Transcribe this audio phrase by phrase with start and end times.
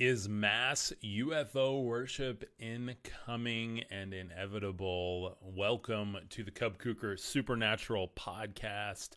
[0.00, 5.36] Is mass UFO worship incoming and inevitable?
[5.42, 9.10] Welcome to the Cub Kuker Supernatural Podcast.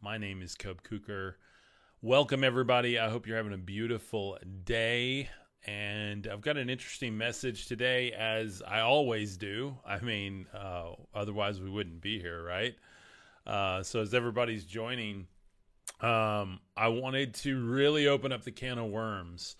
[0.00, 1.34] My name is Cub Kuker.
[2.00, 2.98] Welcome, everybody.
[2.98, 5.28] I hope you're having a beautiful day.
[5.66, 9.76] And I've got an interesting message today, as I always do.
[9.86, 12.74] I mean, uh, otherwise, we wouldn't be here, right?
[13.46, 15.26] Uh, so, as everybody's joining,
[16.00, 19.56] um, I wanted to really open up the can of worms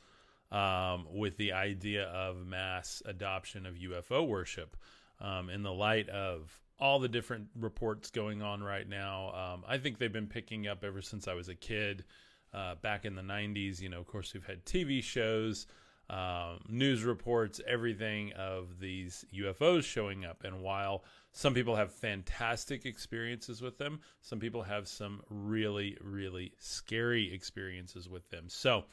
[0.54, 4.77] um, with the idea of mass adoption of UFO worship
[5.20, 9.32] um, in the light of all the different reports going on right now.
[9.34, 12.04] Um, I think they've been picking up ever since I was a kid
[12.52, 13.80] uh, back in the 90s.
[13.80, 15.66] You know, of course, we've had TV shows.
[16.10, 20.44] Um, news reports, everything of these UFOs showing up.
[20.44, 21.02] And while
[21.32, 28.06] some people have fantastic experiences with them, some people have some really, really scary experiences
[28.06, 28.44] with them.
[28.48, 28.84] So,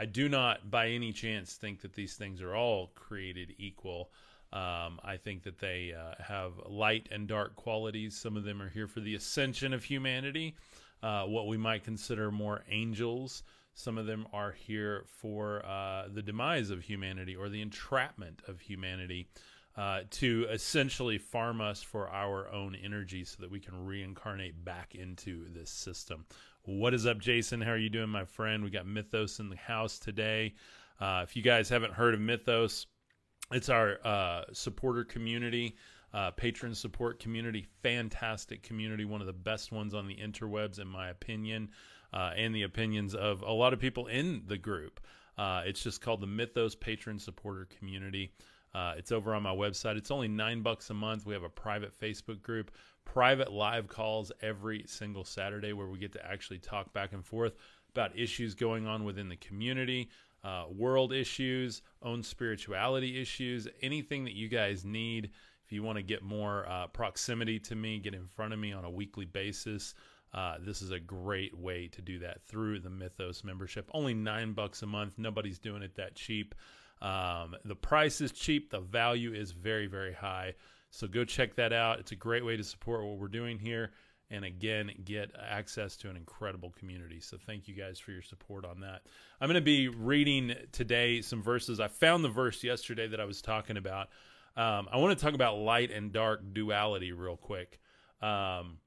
[0.00, 4.12] I do not, by any chance, think that these things are all created equal.
[4.52, 8.16] Um, I think that they uh, have light and dark qualities.
[8.16, 10.54] Some of them are here for the ascension of humanity,
[11.02, 13.42] uh, what we might consider more angels.
[13.74, 18.60] Some of them are here for uh, the demise of humanity or the entrapment of
[18.60, 19.28] humanity.
[19.76, 24.96] Uh, to essentially farm us for our own energy so that we can reincarnate back
[24.96, 26.24] into this system.
[26.64, 27.60] What is up, Jason?
[27.60, 28.62] How are you doing, my friend?
[28.62, 30.54] We got Mythos in the house today.
[31.00, 32.86] Uh, if you guys haven't heard of Mythos,
[33.52, 35.76] it's our uh, supporter community,
[36.12, 40.88] uh, patron support community, fantastic community, one of the best ones on the interwebs, in
[40.88, 41.70] my opinion,
[42.12, 45.00] uh, and the opinions of a lot of people in the group.
[45.38, 48.32] Uh, it's just called the Mythos Patron Supporter Community.
[48.74, 49.96] Uh, it's over on my website.
[49.96, 51.24] It's only nine bucks a month.
[51.24, 52.70] We have a private Facebook group
[53.08, 57.54] private live calls every single Saturday where we get to actually talk back and forth
[57.90, 60.10] about issues going on within the community,
[60.44, 65.30] uh, world issues, own spirituality issues, anything that you guys need.
[65.64, 68.72] If you want to get more uh, proximity to me, get in front of me
[68.74, 69.94] on a weekly basis.
[70.34, 73.90] Uh, this is a great way to do that through the Mythos membership.
[73.94, 75.14] Only nine bucks a month.
[75.16, 76.54] Nobody's doing it that cheap.
[77.00, 78.70] Um, the price is cheap.
[78.70, 80.54] The value is very, very high.
[80.90, 81.98] So go check that out.
[81.98, 83.92] It's a great way to support what we're doing here.
[84.30, 87.20] And again, get access to an incredible community.
[87.20, 89.02] So thank you guys for your support on that.
[89.40, 91.80] I'm going to be reading today some verses.
[91.80, 94.08] I found the verse yesterday that I was talking about.
[94.56, 97.78] Um, I want to talk about light and dark duality real quick.
[98.20, 98.78] Um,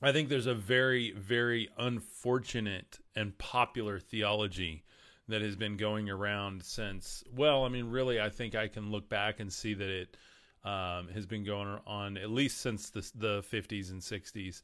[0.00, 4.84] I think there's a very, very unfortunate and popular theology
[5.28, 9.08] that has been going around since, well, I mean, really, I think I can look
[9.08, 10.16] back and see that it
[10.64, 14.62] um, has been going on at least since the, the 50s and 60s,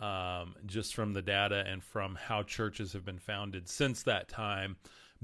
[0.00, 4.76] um, just from the data and from how churches have been founded since that time,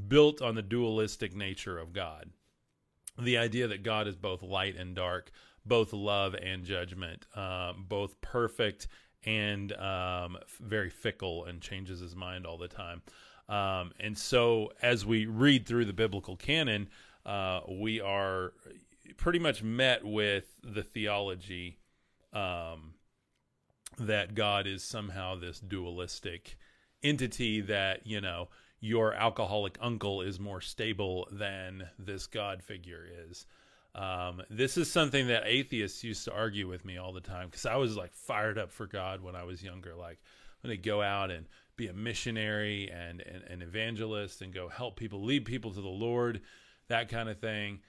[0.09, 2.31] built on the dualistic nature of God.
[3.19, 5.31] The idea that God is both light and dark,
[5.65, 8.89] both love and judgment, uh, both perfect
[9.25, 13.03] and um, very fickle and changes his mind all the time.
[13.49, 16.89] Um, and so, as we read through the biblical canon,
[17.25, 18.53] uh, we are
[19.17, 21.79] pretty much met with the theology
[22.33, 22.95] um,
[23.99, 26.57] that God is somehow this dualistic
[27.03, 28.49] entity that, you know,
[28.81, 33.47] your alcoholic uncle is more stable than this God figure is.
[33.95, 37.65] Um, this is something that atheists used to argue with me all the time because
[37.65, 39.95] I was like fired up for God when I was younger.
[39.95, 40.19] Like,
[40.63, 41.47] I'm going to go out and
[41.77, 45.89] be a missionary and, and an evangelist and go help people, lead people to the
[45.89, 46.43] Lord,
[46.89, 47.81] that kind of thing.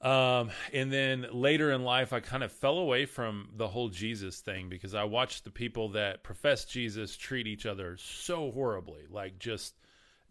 [0.00, 4.40] Um, and then later in life, I kind of fell away from the whole Jesus
[4.40, 9.38] thing because I watched the people that profess Jesus treat each other so horribly, like
[9.38, 9.74] just,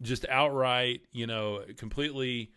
[0.02, 2.50] just outright, you know, completely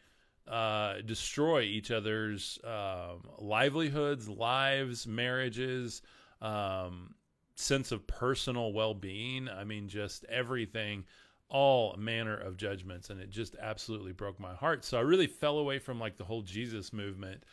[0.47, 6.01] uh, destroy each other's um, livelihoods, lives, marriages,
[6.41, 7.13] um,
[7.55, 9.47] sense of personal well being.
[9.47, 11.05] I mean, just everything
[11.53, 14.83] all manner of judgments and it just absolutely broke my heart.
[14.83, 17.43] So i really fell away from like the whole jesus movement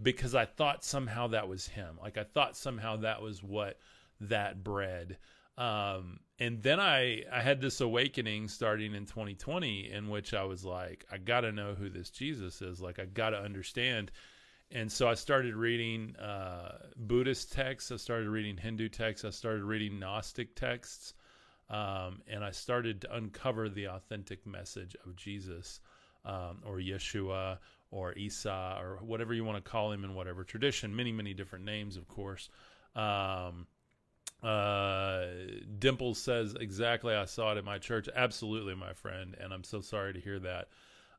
[0.00, 1.98] because i thought somehow that was him.
[2.00, 3.78] Like i thought somehow that was what
[4.20, 5.18] that bred.
[5.58, 10.64] Um, and then i i had this awakening starting in 2020 in which i was
[10.64, 12.80] like i gotta know who this jesus is.
[12.80, 14.12] Like i gotta understand.
[14.70, 17.90] And so i started reading uh, buddhist texts.
[17.90, 19.24] I started reading hindu texts.
[19.24, 21.14] I started reading gnostic texts
[21.70, 25.80] um, and I started to uncover the authentic message of Jesus
[26.24, 27.58] um, or Yeshua
[27.90, 30.94] or Isa or whatever you want to call him in whatever tradition.
[30.94, 32.48] Many, many different names, of course.
[32.96, 33.66] Um,
[34.42, 35.26] uh,
[36.14, 37.14] says exactly.
[37.14, 38.08] I saw it at my church.
[38.14, 40.68] Absolutely, my friend, and I'm so sorry to hear that.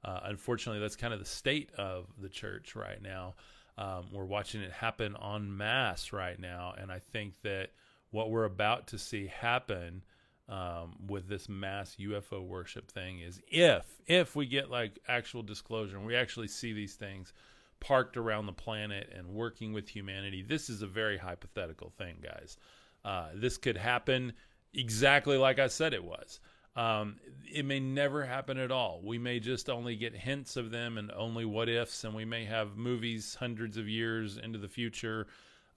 [0.04, 3.36] Uh, unfortunately, that's kind of the state of the church right now.
[3.78, 7.72] Um, we're watching it happen en masse right now, and I think that
[8.12, 10.04] what we're about to see happen
[10.50, 15.98] um, with this mass UFO worship thing is if if we get like actual disclosure
[15.98, 17.34] and we actually see these things
[17.80, 20.42] parked around the planet and working with humanity.
[20.42, 22.58] This is a very hypothetical thing, guys.
[23.06, 24.34] Uh, this could happen
[24.74, 26.40] exactly like I said it was.
[26.76, 27.18] Um,
[27.52, 29.02] it may never happen at all.
[29.04, 32.46] We may just only get hints of them and only what ifs, and we may
[32.46, 35.28] have movies hundreds of years into the future,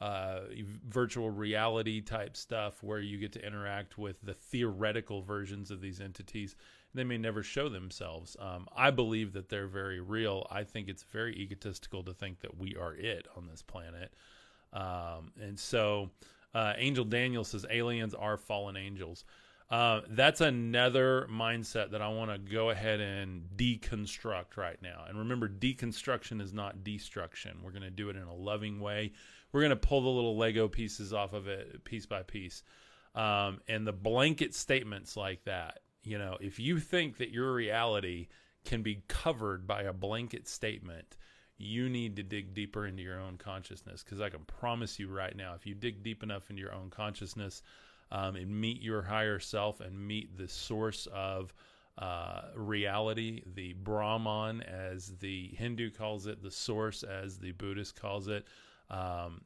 [0.03, 0.41] uh,
[0.89, 6.01] virtual reality type stuff where you get to interact with the theoretical versions of these
[6.01, 6.57] entities
[6.95, 8.37] they may never show themselves.
[8.39, 10.47] Um, I believe that they're very real.
[10.51, 14.13] I think it's very egotistical to think that we are it on this planet.
[14.73, 16.11] Um, and so,
[16.55, 19.25] uh, Angel Daniel says aliens are fallen angels.
[19.71, 25.07] Uh, that's another mindset that I want to go ahead and deconstruct right now.
[25.09, 27.57] And remember, deconstruction is not destruction.
[27.63, 29.13] We're going to do it in a loving way.
[29.53, 32.63] We're going to pull the little Lego pieces off of it piece by piece.
[33.15, 38.29] Um, and the blanket statements like that you know, if you think that your reality
[38.65, 41.17] can be covered by a blanket statement,
[41.59, 44.03] you need to dig deeper into your own consciousness.
[44.03, 46.91] Because I can promise you right now, if you dig deep enough into your own
[46.91, 47.63] consciousness
[48.11, 51.55] um, and meet your higher self and meet the source of
[51.99, 58.29] uh, reality, the Brahman, as the Hindu calls it, the source, as the Buddhist calls
[58.29, 58.45] it,
[58.93, 59.43] um,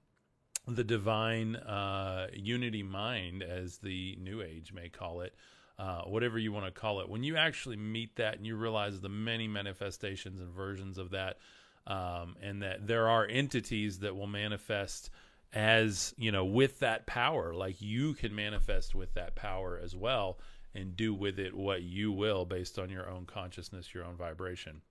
[0.68, 5.34] the divine uh, unity mind, as the New Age may call it
[5.78, 7.08] uh, whatever you want to call it.
[7.08, 11.38] When you actually meet that and you realize the many manifestations and versions of that,
[11.86, 15.10] um, and that there are entities that will manifest
[15.52, 20.38] as you know with that power, like you can manifest with that power as well
[20.74, 24.82] and do with it what you will based on your own consciousness, your own vibration.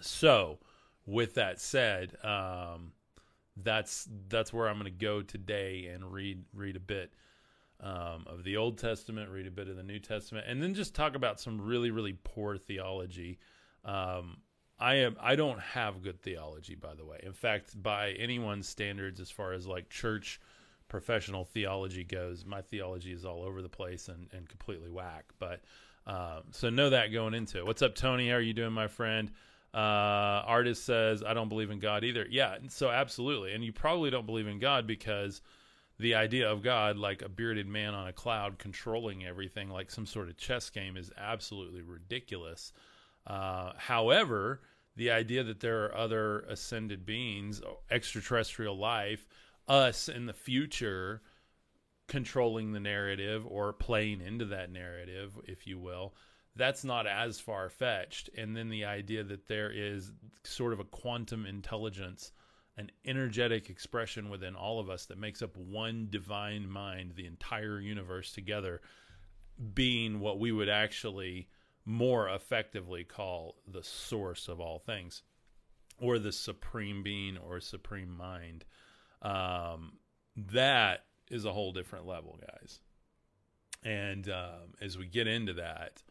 [0.00, 0.58] So,
[1.04, 2.92] with that said, um,
[3.56, 7.12] that's that's where I'm going to go today and read read a bit
[7.80, 10.94] um, of the Old Testament, read a bit of the New Testament, and then just
[10.94, 13.38] talk about some really, really poor theology.
[13.84, 14.38] Um,
[14.78, 17.20] I am I don't have good theology, by the way.
[17.22, 20.40] In fact, by anyone's standards, as far as like church
[20.88, 25.32] professional theology goes, my theology is all over the place and, and completely whack.
[25.38, 25.60] But
[26.06, 27.66] um, so know that going into it.
[27.66, 28.28] What's up, Tony?
[28.28, 29.30] How are you doing, my friend?
[29.76, 32.26] Uh, artist says I don't believe in God either.
[32.30, 35.42] Yeah, so absolutely, and you probably don't believe in God because
[35.98, 40.06] the idea of God like a bearded man on a cloud controlling everything like some
[40.06, 42.72] sort of chess game is absolutely ridiculous.
[43.26, 44.62] Uh, however,
[44.96, 49.28] the idea that there are other ascended beings, extraterrestrial life,
[49.68, 51.20] us in the future
[52.08, 56.14] controlling the narrative or playing into that narrative, if you will,
[56.56, 58.30] that's not as far fetched.
[58.36, 60.10] And then the idea that there is
[60.42, 62.32] sort of a quantum intelligence
[62.76, 67.80] an energetic expression within all of us that makes up one divine mind, the entire
[67.80, 68.82] universe together,
[69.74, 71.48] being what we would actually
[71.86, 75.22] more effectively call the source of all things,
[75.98, 78.64] or the supreme being or supreme mind.
[79.22, 79.94] Um,
[80.36, 82.80] that is a whole different level, guys.
[83.82, 86.02] And um, as we get into that,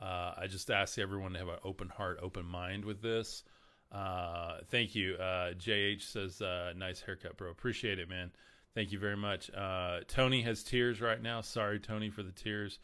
[0.00, 3.42] uh, I just ask everyone to have an open heart, open mind with this.
[3.90, 5.14] Uh, thank you.
[5.14, 7.50] Uh, JH says, uh, nice haircut, bro.
[7.50, 8.30] Appreciate it, man.
[8.74, 9.50] Thank you very much.
[9.54, 11.40] Uh, Tony has tears right now.
[11.40, 12.78] Sorry, Tony, for the tears.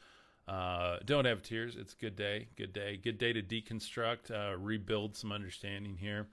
[0.48, 1.76] Uh, don't have tears.
[1.76, 2.48] It's a good day.
[2.56, 2.96] Good day.
[2.96, 6.26] Good day to deconstruct, rebuild some understanding here.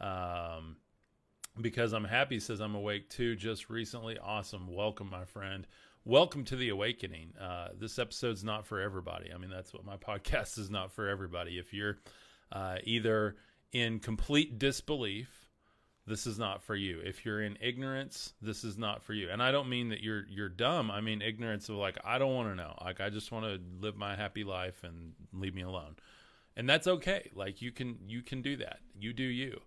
[0.00, 0.76] Um,
[1.60, 4.18] because I'm happy says I'm awake too just recently.
[4.18, 4.72] Awesome.
[4.72, 5.66] Welcome, my friend.
[6.04, 7.34] Welcome to the awakening.
[7.40, 9.30] Uh, this episode's not for everybody.
[9.32, 11.58] I mean, that's what my podcast is not for everybody.
[11.58, 11.98] If you're
[12.52, 13.36] uh, either
[13.72, 15.28] in complete disbelief,
[16.06, 17.00] this is not for you.
[17.04, 19.28] If you're in ignorance, this is not for you.
[19.30, 20.90] And I don't mean that you're you're dumb.
[20.90, 22.74] I mean ignorance of like I don't want to know.
[22.82, 25.96] Like I just want to live my happy life and leave me alone.
[26.56, 27.30] And that's okay.
[27.34, 28.78] Like you can you can do that.
[28.98, 29.60] You do you.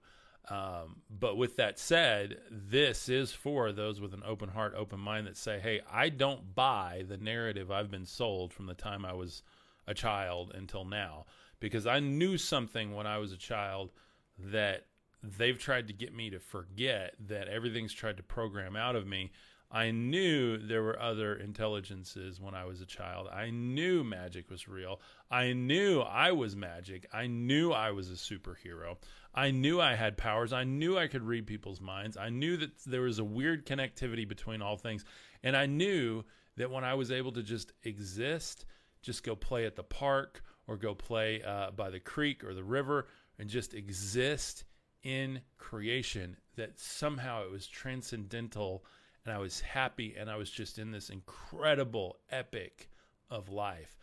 [0.49, 5.27] Um, but with that said, this is for those with an open heart, open mind
[5.27, 9.13] that say, "Hey, I don't buy the narrative I've been sold from the time I
[9.13, 9.43] was
[9.87, 11.25] a child until now."
[11.61, 13.91] because I knew something when I was a child
[14.37, 14.87] that
[15.23, 19.31] they've tried to get me to forget that everything's tried to program out of me.
[19.73, 23.29] I knew there were other intelligences when I was a child.
[23.31, 24.99] I knew magic was real.
[25.29, 27.07] I knew I was magic.
[27.13, 28.97] I knew I was a superhero.
[29.33, 30.51] I knew I had powers.
[30.51, 32.17] I knew I could read people's minds.
[32.17, 35.05] I knew that there was a weird connectivity between all things.
[35.41, 36.25] And I knew
[36.57, 38.65] that when I was able to just exist,
[39.01, 42.63] just go play at the park or go play uh, by the creek or the
[42.63, 43.07] river
[43.39, 44.65] and just exist
[45.03, 48.83] in creation that somehow it was transcendental
[49.25, 52.89] and I was happy and I was just in this incredible epic
[53.29, 53.97] of life.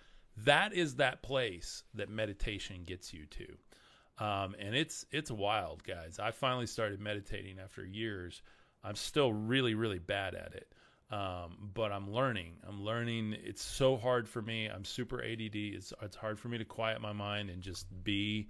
[0.45, 4.25] That is that place that meditation gets you to.
[4.25, 6.19] Um, and it's it's wild, guys.
[6.19, 8.43] I finally started meditating after years.
[8.83, 10.73] I'm still really, really bad at it.
[11.11, 12.55] Um, but I'm learning.
[12.69, 13.35] I'm learning.
[13.43, 14.67] It's so hard for me.
[14.67, 15.55] I'm super ADD.
[15.55, 18.49] It's it's hard for me to quiet my mind and just be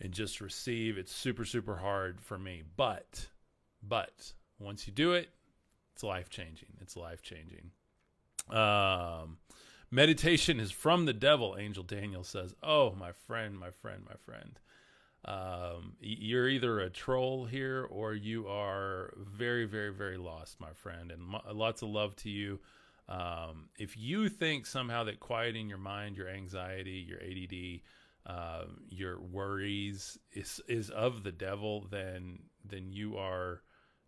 [0.00, 0.98] and just receive.
[0.98, 2.62] It's super super hard for me.
[2.76, 3.26] But
[3.82, 5.28] but once you do it,
[5.94, 6.76] it's life changing.
[6.80, 7.70] It's life changing.
[8.50, 9.38] Um,
[9.90, 11.56] meditation is from the devil.
[11.58, 14.58] Angel Daniel says, "Oh, my friend, my friend, my friend."
[15.24, 21.12] Um, you're either a troll here or you are very, very, very lost, my friend.
[21.12, 22.58] And lots of love to you.
[23.08, 27.82] Um, if you think somehow that quieting your mind, your anxiety, your ADD,
[28.26, 33.62] uh, your worries is is of the devil, then then you are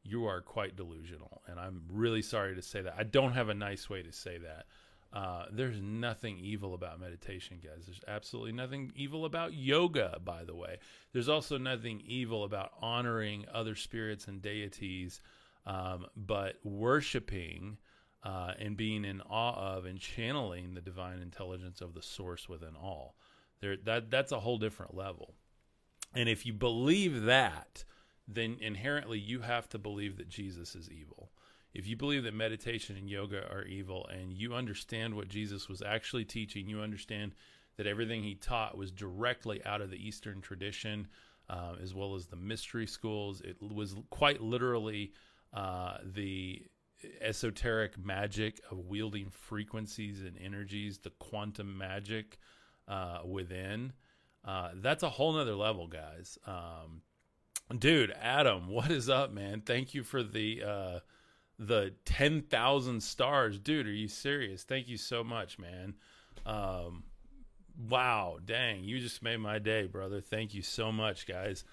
[0.04, 1.42] you are quite delusional.
[1.46, 2.94] And I'm really sorry to say that.
[2.96, 4.66] I don't have a nice way to say that.
[5.12, 7.86] Uh, there's nothing evil about meditation, guys.
[7.86, 10.78] There's absolutely nothing evil about yoga, by the way.
[11.12, 15.20] There's also nothing evil about honoring other spirits and deities,
[15.66, 17.78] um, but worshiping
[18.24, 22.74] uh, and being in awe of and channeling the divine intelligence of the source within
[22.74, 23.14] all.
[23.60, 25.34] There, that that's a whole different level.
[26.14, 27.84] And if you believe that,
[28.26, 31.30] then inherently you have to believe that Jesus is evil
[31.74, 35.82] if you believe that meditation and yoga are evil and you understand what Jesus was
[35.82, 37.34] actually teaching, you understand
[37.76, 41.08] that everything he taught was directly out of the Eastern tradition,
[41.50, 43.40] uh, as well as the mystery schools.
[43.40, 45.12] It was quite literally
[45.52, 46.62] uh, the
[47.20, 52.38] esoteric magic of wielding frequencies and energies, the quantum magic
[52.86, 53.92] uh, within.
[54.44, 56.38] Uh, that's a whole nother level, guys.
[56.46, 57.02] Um,
[57.78, 59.62] dude, Adam, what is up, man?
[59.64, 60.98] Thank you for the uh,
[61.58, 63.58] the 10,000 stars.
[63.58, 64.64] Dude, are you serious?
[64.64, 65.94] Thank you so much, man.
[66.44, 67.04] Um,
[67.88, 70.20] wow, dang, you just made my day, brother.
[70.20, 71.64] Thank you so much, guys.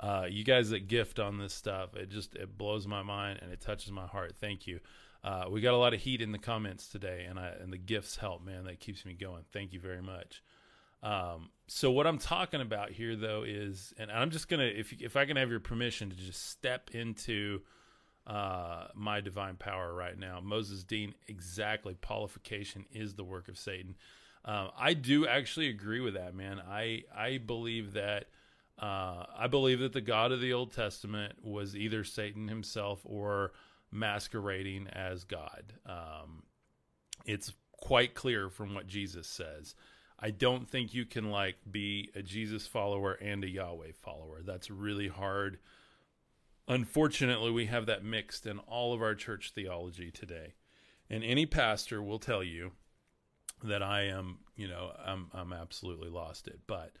[0.00, 3.52] Uh, you guys that gift on this stuff, it just it blows my mind and
[3.52, 4.34] it touches my heart.
[4.40, 4.80] Thank you.
[5.24, 7.78] Uh, we got a lot of heat in the comments today, and I and the
[7.78, 8.64] gifts help, man.
[8.64, 9.42] That keeps me going.
[9.52, 10.42] Thank you very much.
[11.02, 15.16] Um, so what I'm talking about here, though, is, and I'm just gonna, if if
[15.16, 17.60] I can have your permission to just step into
[18.28, 20.38] uh, my divine power right now.
[20.40, 21.94] Moses Dean, exactly.
[21.94, 23.96] Paulification is the work of Satan.
[24.44, 26.60] Uh, I do actually agree with that, man.
[26.60, 28.26] I I believe that
[28.78, 33.52] uh, I believe that the God of the Old Testament was either Satan himself or
[33.90, 35.72] masquerading as God.
[35.86, 36.42] Um,
[37.24, 39.74] it's quite clear from what Jesus says.
[40.18, 44.42] I don't think you can like be a Jesus follower and a Yahweh follower.
[44.44, 45.58] That's really hard
[46.68, 50.52] Unfortunately, we have that mixed in all of our church theology today.
[51.08, 52.72] And any pastor will tell you
[53.64, 56.60] that I am, you know, I'm I'm absolutely lost it.
[56.66, 56.92] But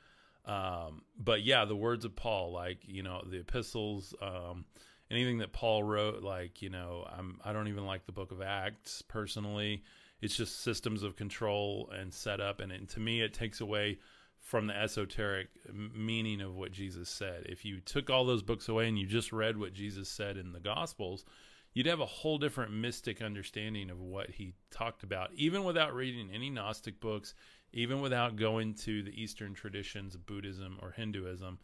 [0.46, 4.64] um but yeah, the words of Paul like, you know, the epistles um
[5.10, 8.40] anything that Paul wrote like, you know, I'm I don't even like the book of
[8.40, 9.84] Acts personally.
[10.20, 13.98] It's just systems of control and setup and, to me it takes away
[14.40, 17.44] from the esoteric meaning of what Jesus said.
[17.46, 20.52] If you took all those books away and you just read what Jesus said in
[20.52, 21.24] the Gospels,
[21.74, 26.30] you'd have a whole different mystic understanding of what he talked about, even without reading
[26.32, 27.34] any Gnostic books,
[27.72, 31.58] even without going to the Eastern traditions of Buddhism or Hinduism.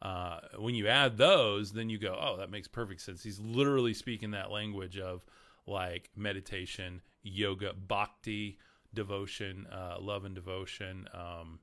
[0.00, 3.22] Uh, when you add those, then you go, oh, that makes perfect sense.
[3.22, 5.24] He's literally speaking that language of
[5.66, 8.58] like meditation, yoga, bhakti,
[8.92, 11.06] devotion, uh, love and devotion.
[11.14, 11.60] Um,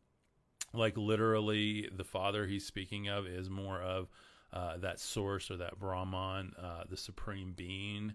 [0.74, 4.10] like literally the father he's speaking of is more of
[4.54, 8.14] uh, that source or that brahman uh, the supreme being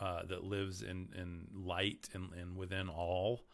[0.00, 3.44] uh, that lives in, in light and, and within all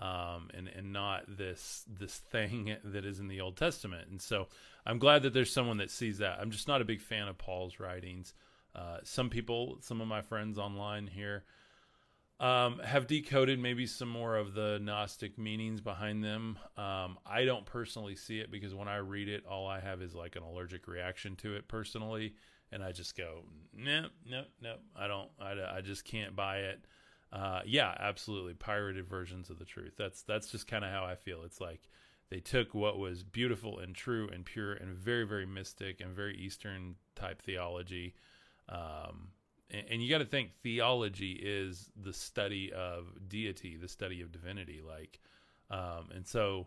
[0.00, 4.08] um, and and not this this thing that is in the Old Testament.
[4.08, 4.48] And so
[4.86, 6.38] I'm glad that there's someone that sees that.
[6.40, 8.32] I'm just not a big fan of Paul's writings.
[8.74, 11.44] Uh, some people, some of my friends online here,
[12.40, 16.58] um, have decoded maybe some more of the Gnostic meanings behind them.
[16.76, 20.14] Um, I don't personally see it because when I read it, all I have is
[20.14, 22.34] like an allergic reaction to it personally,
[22.72, 23.44] and I just go,
[23.76, 26.86] no, no, no, I don't, I, I just can't buy it.
[27.30, 29.92] Uh, yeah, absolutely, pirated versions of the truth.
[29.96, 31.42] That's that's just kind of how I feel.
[31.44, 31.88] It's like
[32.30, 36.36] they took what was beautiful and true and pure and very very mystic and very
[36.36, 38.14] Eastern type theology.
[38.68, 39.28] Um,
[39.70, 44.80] and, you got to think theology is the study of deity, the study of divinity.
[44.86, 45.20] Like,
[45.70, 46.66] um, and so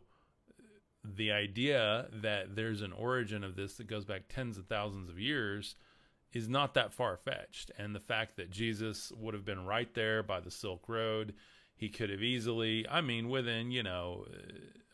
[1.03, 5.19] the idea that there's an origin of this that goes back tens of thousands of
[5.19, 5.75] years
[6.31, 7.71] is not that far fetched.
[7.77, 11.33] And the fact that Jesus would have been right there by the Silk Road,
[11.75, 14.25] he could have easily, I mean, within, you know,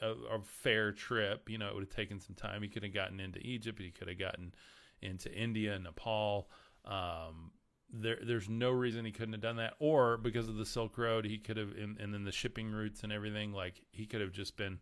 [0.02, 2.62] a, a fair trip, you know, it would have taken some time.
[2.62, 4.54] He could have gotten into Egypt, he could have gotten
[5.02, 6.50] into India, Nepal.
[6.86, 7.52] Um,
[7.92, 11.26] there, there's no reason he couldn't have done that, or because of the Silk Road,
[11.26, 14.32] he could have, and, and then the shipping routes and everything, like he could have
[14.32, 14.80] just been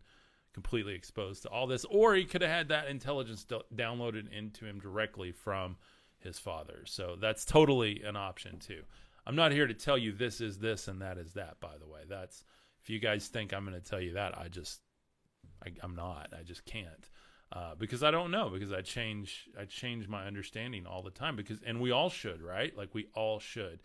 [0.52, 4.64] completely exposed to all this, or he could have had that intelligence do- downloaded into
[4.64, 5.76] him directly from
[6.18, 6.82] his father.
[6.84, 8.82] So that's totally an option too.
[9.26, 11.60] I'm not here to tell you this is this and that is that.
[11.60, 12.44] By the way, that's
[12.82, 14.80] if you guys think I'm going to tell you that, I just
[15.64, 16.32] I, am not.
[16.38, 17.08] I just can't
[17.52, 21.36] uh, because I don't know because I change I change my understanding all the time
[21.36, 23.80] because and we all should right like we all should.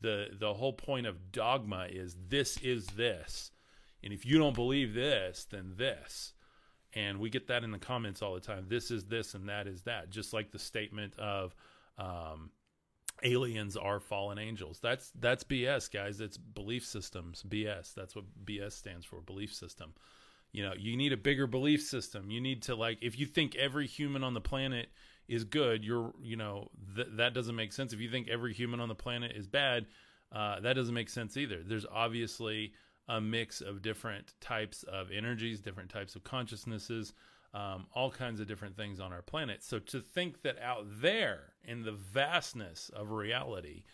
[0.00, 3.50] The the whole point of dogma is this is this,
[4.04, 6.34] and if you don't believe this, then this.
[6.94, 8.66] And we get that in the comments all the time.
[8.68, 10.10] This is this and that is that.
[10.10, 11.54] Just like the statement of
[11.98, 12.50] um,
[13.22, 14.78] aliens are fallen angels.
[14.80, 16.20] That's that's BS, guys.
[16.20, 17.42] It's belief systems.
[17.46, 17.94] BS.
[17.94, 19.20] That's what BS stands for.
[19.20, 19.92] Belief system.
[20.52, 22.30] You know, you need a bigger belief system.
[22.30, 24.88] You need to like if you think every human on the planet
[25.28, 27.92] is good, you're you know th- that doesn't make sense.
[27.92, 29.86] If you think every human on the planet is bad,
[30.32, 31.62] uh, that doesn't make sense either.
[31.64, 32.72] There's obviously
[33.08, 37.12] a mix of different types of energies, different types of consciousnesses
[37.54, 39.62] um, all kinds of different things on our planet.
[39.62, 43.84] So to think that out there in the vastness of reality,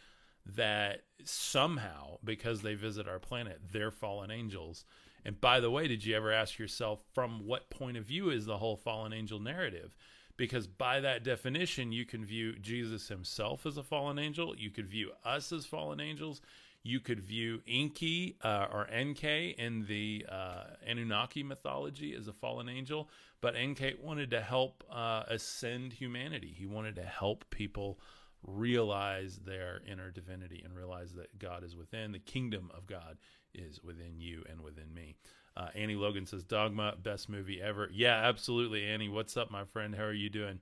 [0.47, 4.85] that somehow, because they visit our planet, they're fallen angels.
[5.25, 8.47] And by the way, did you ever ask yourself from what point of view is
[8.47, 9.97] the whole fallen angel narrative?
[10.37, 14.55] Because by that definition, you can view Jesus himself as a fallen angel.
[14.57, 16.43] You could view us as fallen angels.
[16.83, 22.69] You could view Enki uh, or Enki in the uh, Anunnaki mythology as a fallen
[22.69, 23.09] angel,
[23.41, 26.55] but Enki wanted to help uh, ascend humanity.
[26.55, 27.99] He wanted to help people
[28.47, 32.13] realize their inner divinity and realize that God is within.
[32.13, 33.17] The kingdom of God
[33.55, 35.17] is within you and within me.
[35.57, 37.89] Uh, Annie Logan says, Dogma, best movie ever.
[37.93, 39.09] Yeah, absolutely, Annie.
[39.09, 39.95] What's up, my friend?
[39.95, 40.59] How are you doing?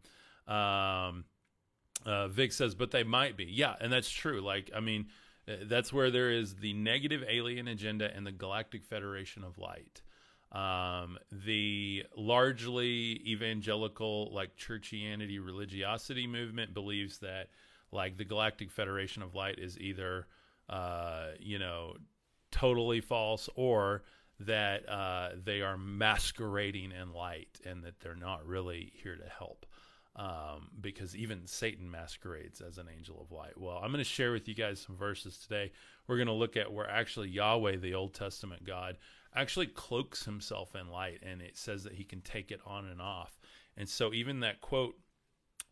[0.47, 1.25] Um,
[2.05, 3.45] uh, Vic says, but they might be.
[3.45, 4.41] Yeah, and that's true.
[4.41, 5.07] Like, I mean,
[5.49, 10.03] uh, that's where there is the negative alien agenda and the Galactic Federation of Light.
[10.53, 17.49] Um, the largely evangelical, like churchianity, religiosity movement believes that,
[17.93, 20.27] like, the Galactic Federation of Light is either,
[20.69, 21.95] uh, you know,
[22.53, 24.03] totally false or
[24.41, 29.67] that uh, they are masquerading in light and that they're not really here to help
[30.17, 33.57] um, because even Satan masquerades as an angel of light.
[33.57, 35.73] Well, I'm going to share with you guys some verses today.
[36.07, 38.97] We're going to look at where actually Yahweh, the Old Testament God,
[39.35, 43.01] actually cloaks himself in light, and it says that he can take it on and
[43.01, 43.39] off.
[43.77, 44.95] And so, even that quote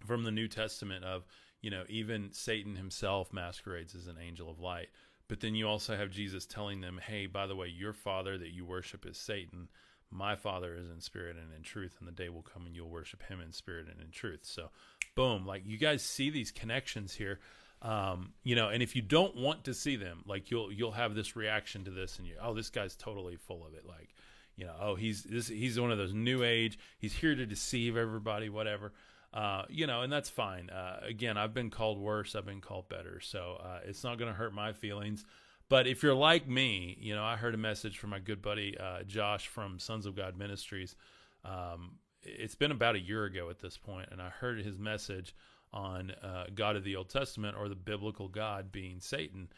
[0.06, 1.26] from the New Testament of,
[1.60, 4.88] you know, even Satan himself masquerades as an angel of light.
[5.30, 8.50] But then you also have Jesus telling them, hey, by the way, your father that
[8.50, 9.68] you worship is Satan.
[10.10, 12.88] My father is in spirit and in truth and the day will come and you'll
[12.88, 14.40] worship him in spirit and in truth.
[14.42, 14.70] So
[15.14, 17.38] boom like you guys see these connections here
[17.82, 21.14] um, you know and if you don't want to see them like you'll you'll have
[21.14, 23.86] this reaction to this and you oh this guy's totally full of it.
[23.86, 24.14] Like
[24.56, 26.76] you know oh he's this he's one of those new age.
[26.98, 28.92] He's here to deceive everybody whatever
[29.32, 30.70] uh, you know, and that's fine.
[30.70, 32.34] Uh, again, I've been called worse.
[32.34, 33.20] I've been called better.
[33.20, 35.24] So uh, it's not going to hurt my feelings.
[35.68, 38.76] But if you're like me, you know, I heard a message from my good buddy
[38.76, 40.96] uh, Josh from Sons of God Ministries.
[41.44, 45.34] Um, it's been about a year ago at this point, and I heard his message
[45.72, 49.48] on uh, God of the Old Testament or the biblical God being Satan.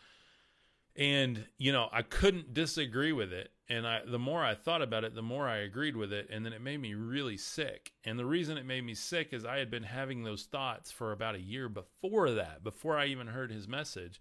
[0.96, 3.50] And you know, I couldn't disagree with it.
[3.68, 6.28] And I, the more I thought about it, the more I agreed with it.
[6.30, 7.92] And then it made me really sick.
[8.04, 11.12] And the reason it made me sick is I had been having those thoughts for
[11.12, 14.20] about a year before that, before I even heard his message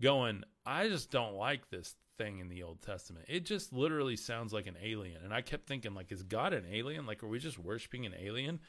[0.00, 3.26] going, I just don't like this thing in the Old Testament.
[3.28, 5.22] It just literally sounds like an alien.
[5.24, 7.06] And I kept thinking, like, is God an alien?
[7.06, 8.60] Like, are we just worshiping an alien?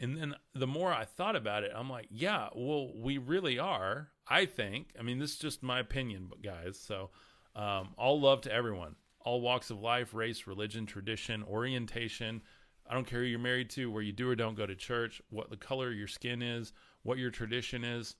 [0.00, 4.08] And then the more I thought about it, I'm like, yeah, well, we really are.
[4.26, 4.94] I think.
[4.98, 6.78] I mean, this is just my opinion, guys.
[6.78, 7.10] So,
[7.54, 12.40] um, all love to everyone, all walks of life, race, religion, tradition, orientation.
[12.88, 15.20] I don't care who you're married to, where you do or don't go to church,
[15.30, 18.14] what the color of your skin is, what your tradition is.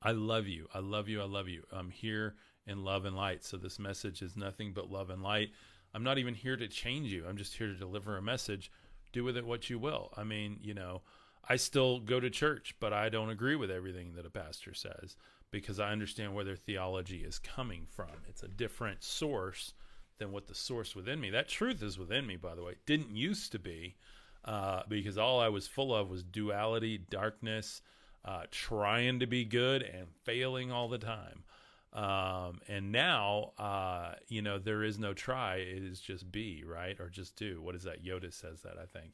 [0.00, 0.68] I love you.
[0.72, 1.20] I love you.
[1.20, 1.64] I love you.
[1.72, 3.44] I'm here in love and light.
[3.44, 5.50] So this message is nothing but love and light.
[5.92, 7.26] I'm not even here to change you.
[7.26, 8.70] I'm just here to deliver a message.
[9.12, 10.12] Do with it what you will.
[10.16, 11.02] I mean, you know,
[11.48, 15.16] I still go to church, but I don't agree with everything that a pastor says
[15.50, 18.10] because I understand where their theology is coming from.
[18.28, 19.72] It's a different source
[20.18, 21.30] than what the source within me.
[21.30, 22.74] That truth is within me, by the way.
[22.86, 23.96] Didn't used to be,
[24.44, 27.80] uh, because all I was full of was duality, darkness,
[28.24, 31.44] uh, trying to be good and failing all the time.
[31.92, 35.56] Um, and now, uh, you know, there is no try.
[35.56, 36.98] It is just be, right?
[37.00, 37.62] Or just do.
[37.62, 38.04] What is that?
[38.04, 39.12] Yoda says that, I think.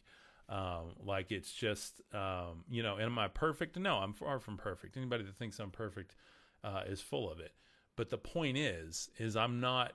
[0.49, 3.79] Um, like it's just, um, you know, am I perfect?
[3.79, 4.97] No, I'm far from perfect.
[4.97, 6.17] Anybody that thinks I'm perfect
[6.63, 7.53] uh, is full of it.
[7.97, 9.93] But the point is, is I'm not.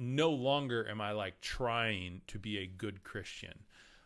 [0.00, 3.64] No longer am I like trying to be a good Christian.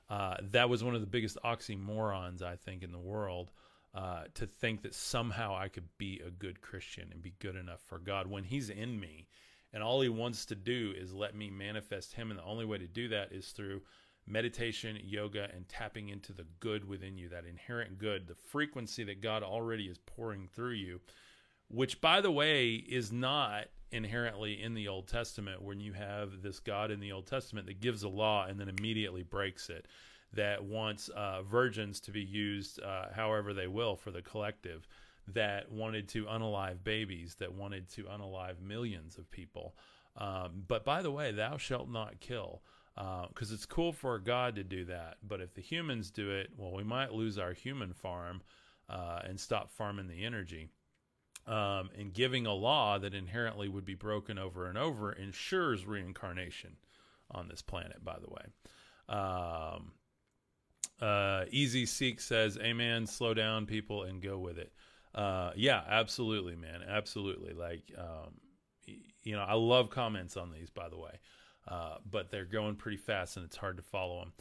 [0.08, 3.50] Uh, that was one of the biggest oxymorons I think in the world.
[3.94, 7.82] Uh, to think that somehow I could be a good Christian and be good enough
[7.82, 9.28] for God when He's in me,
[9.70, 12.78] and all He wants to do is let me manifest Him, and the only way
[12.78, 13.82] to do that is through
[14.26, 19.20] meditation, yoga, and tapping into the good within you, that inherent good, the frequency that
[19.20, 21.00] God already is pouring through you,
[21.68, 26.60] which, by the way, is not inherently in the Old Testament when you have this
[26.60, 29.86] God in the Old Testament that gives a law and then immediately breaks it,
[30.34, 34.86] that wants uh, virgins to be used uh, however they will for the collective,
[35.28, 39.74] that wanted to unalive babies, that wanted to unalive millions of people.
[40.16, 42.62] Um, but by the way, thou shalt not kill
[42.94, 45.16] because uh, it's cool for God to do that.
[45.26, 48.42] But if the humans do it, well, we might lose our human farm
[48.88, 50.68] uh, and stop farming the energy.
[51.44, 56.76] Um, and giving a law that inherently would be broken over and over ensures reincarnation
[57.32, 58.44] on this planet, by the way.
[59.08, 59.90] Um,
[61.00, 64.72] uh, Easy Seek says, Amen, slow down, people, and go with it.
[65.14, 66.80] Uh, yeah, absolutely, man.
[66.88, 67.52] Absolutely.
[67.52, 68.34] Like, um,
[69.22, 71.20] you know, I love comments on these, by the way.
[71.68, 74.32] Uh, but they're going pretty fast and it's hard to follow them.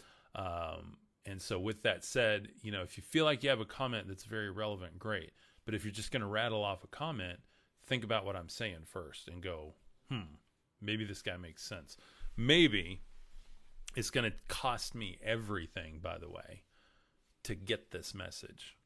[0.44, 3.66] Um, and so, with that said, you know, if you feel like you have a
[3.66, 5.32] comment that's very relevant, great.
[5.66, 7.40] But if you're just going to rattle off a comment,
[7.86, 9.76] think about what I'm saying first and go,
[10.10, 10.34] hmm,
[10.82, 11.98] maybe this guy makes sense.
[12.36, 13.02] Maybe
[13.96, 16.64] it's going to cost me everything, by the way,
[17.44, 18.78] to get this message.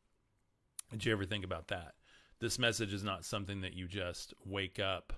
[0.92, 1.96] Did you ever think about that?
[2.40, 5.14] This message is not something that you just wake up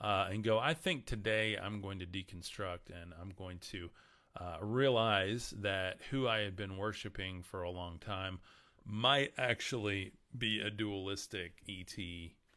[0.00, 3.90] uh, and go, I think today I'm going to deconstruct and I'm going to
[4.38, 8.40] uh, realize that who I had been worshiping for a long time
[8.84, 11.94] might actually be a dualistic ET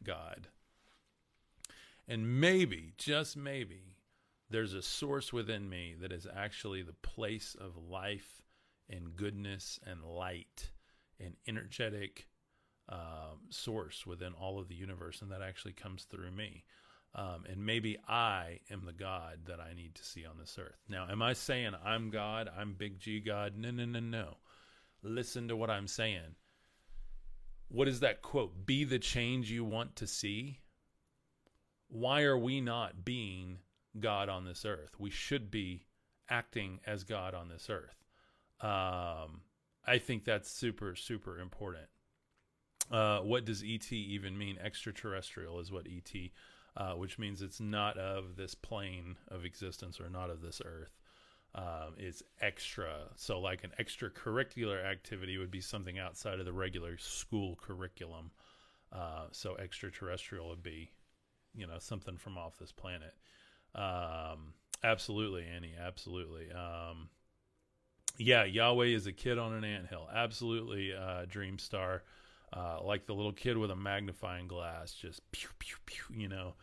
[0.02, 0.48] God.
[2.08, 3.95] And maybe, just maybe,
[4.50, 8.42] there's a source within me that is actually the place of life
[8.88, 10.70] and goodness and light
[11.18, 12.28] and energetic
[12.88, 16.64] um, source within all of the universe, and that actually comes through me.
[17.14, 20.78] Um, and maybe I am the God that I need to see on this earth.
[20.88, 22.48] Now, am I saying I'm God?
[22.56, 23.54] I'm Big G God?
[23.56, 24.36] No, no, no, no.
[25.02, 26.36] Listen to what I'm saying.
[27.68, 28.66] What is that quote?
[28.66, 30.60] Be the change you want to see.
[31.88, 33.58] Why are we not being
[34.00, 34.90] God on this earth?
[34.98, 35.86] We should be
[36.28, 38.04] acting as God on this earth.
[38.60, 39.42] Um,
[39.86, 41.86] I think that's super, super important.
[42.90, 44.58] Uh, what does ET even mean?
[44.62, 46.30] Extraterrestrial is what ET
[46.76, 50.98] uh, which means it's not of this plane of existence or not of this earth.
[51.54, 53.08] Um, it's extra.
[53.14, 58.30] So, like an extracurricular activity would be something outside of the regular school curriculum.
[58.92, 60.90] Uh, so, extraterrestrial would be,
[61.54, 63.14] you know, something from off this planet.
[63.76, 65.74] Um, absolutely, Annie.
[65.78, 66.50] Absolutely.
[66.50, 67.10] Um,
[68.18, 70.08] yeah, Yahweh is a kid on an anthill.
[70.12, 72.02] Absolutely, uh, Dream Star.
[72.52, 76.04] Uh, like the little kid with a magnifying glass, just pew pew pew.
[76.16, 76.54] You know,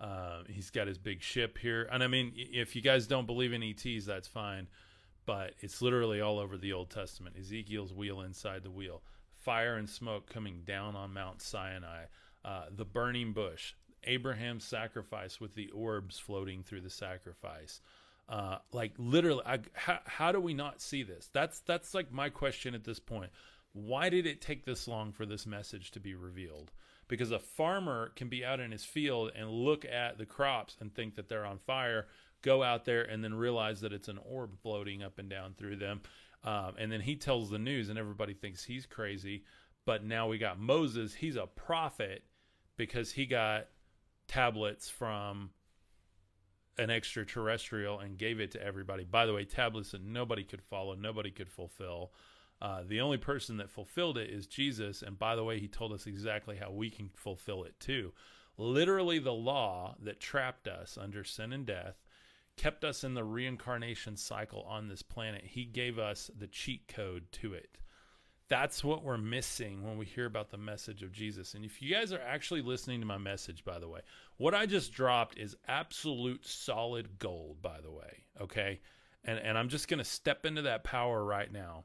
[0.00, 3.52] uh, he's got his big ship here, and I mean, if you guys don't believe
[3.52, 4.68] in ETs, that's fine,
[5.24, 7.36] but it's literally all over the Old Testament.
[7.38, 9.02] Ezekiel's wheel inside the wheel,
[9.34, 12.04] fire and smoke coming down on Mount Sinai,
[12.44, 13.72] uh, the burning bush,
[14.04, 17.80] Abraham's sacrifice with the orbs floating through the sacrifice.
[18.28, 21.28] Uh, like literally, I, how, how do we not see this?
[21.32, 23.30] That's that's like my question at this point.
[23.72, 26.72] Why did it take this long for this message to be revealed?
[27.08, 30.94] Because a farmer can be out in his field and look at the crops and
[30.94, 32.06] think that they're on fire,
[32.42, 35.76] go out there and then realize that it's an orb floating up and down through
[35.76, 36.00] them.
[36.44, 39.44] Um, and then he tells the news, and everybody thinks he's crazy.
[39.84, 41.14] But now we got Moses.
[41.14, 42.22] He's a prophet
[42.76, 43.66] because he got
[44.30, 45.50] tablets from
[46.78, 49.02] an extraterrestrial and gave it to everybody.
[49.02, 52.12] By the way, tablets that nobody could follow, nobody could fulfill.
[52.62, 55.02] Uh, the only person that fulfilled it is Jesus.
[55.02, 58.12] And by the way, he told us exactly how we can fulfill it too.
[58.56, 61.96] Literally, the law that trapped us under sin and death
[62.56, 65.42] kept us in the reincarnation cycle on this planet.
[65.44, 67.78] He gave us the cheat code to it.
[68.50, 71.54] That's what we're missing when we hear about the message of Jesus.
[71.54, 74.00] And if you guys are actually listening to my message, by the way,
[74.38, 78.24] what I just dropped is absolute solid gold, by the way.
[78.40, 78.80] Okay.
[79.24, 81.84] And, and I'm just going to step into that power right now.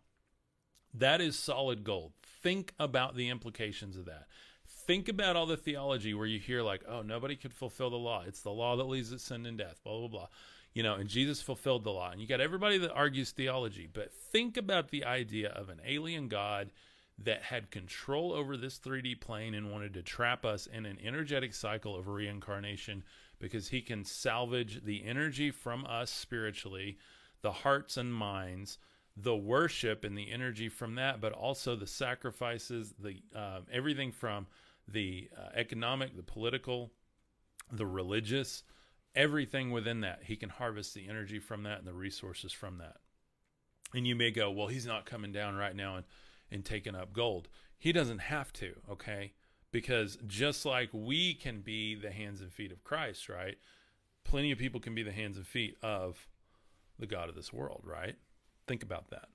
[0.96, 2.14] That is solid gold.
[2.42, 4.26] Think about the implications of that.
[4.68, 8.24] Think about all the theology where you hear, like, oh, nobody could fulfill the law.
[8.26, 10.28] It's the law that leads to sin and death, blah, blah, blah.
[10.76, 12.12] You know, and Jesus fulfilled the law.
[12.12, 13.90] And you got everybody that argues theology.
[13.92, 16.70] But think about the idea of an alien God
[17.18, 21.54] that had control over this 3D plane and wanted to trap us in an energetic
[21.54, 23.04] cycle of reincarnation
[23.40, 26.98] because he can salvage the energy from us spiritually,
[27.42, 28.78] the hearts and minds
[29.18, 34.46] the worship and the energy from that, but also the sacrifices, the uh, everything from
[34.88, 36.92] the uh, economic, the political,
[37.72, 38.64] the religious,
[39.16, 40.22] everything within that.
[40.24, 42.98] He can harvest the energy from that and the resources from that.
[43.94, 46.06] And you may go, well, he's not coming down right now and,
[46.52, 47.48] and taking up gold.
[47.78, 49.34] He doesn't have to, okay?
[49.72, 53.58] Because just like we can be the hands and feet of Christ, right?
[54.24, 56.28] Plenty of people can be the hands and feet of
[56.98, 58.16] the God of this world, right?
[58.68, 59.28] Think about that.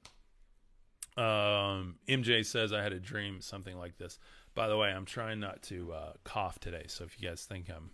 [1.17, 4.19] Um, MJ says I had a dream, something like this.
[4.55, 7.69] By the way, I'm trying not to uh, cough today, so if you guys think
[7.69, 7.91] I'm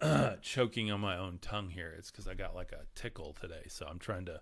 [0.42, 3.64] choking on my own tongue here, it's because I got like a tickle today.
[3.68, 4.40] So I'm trying to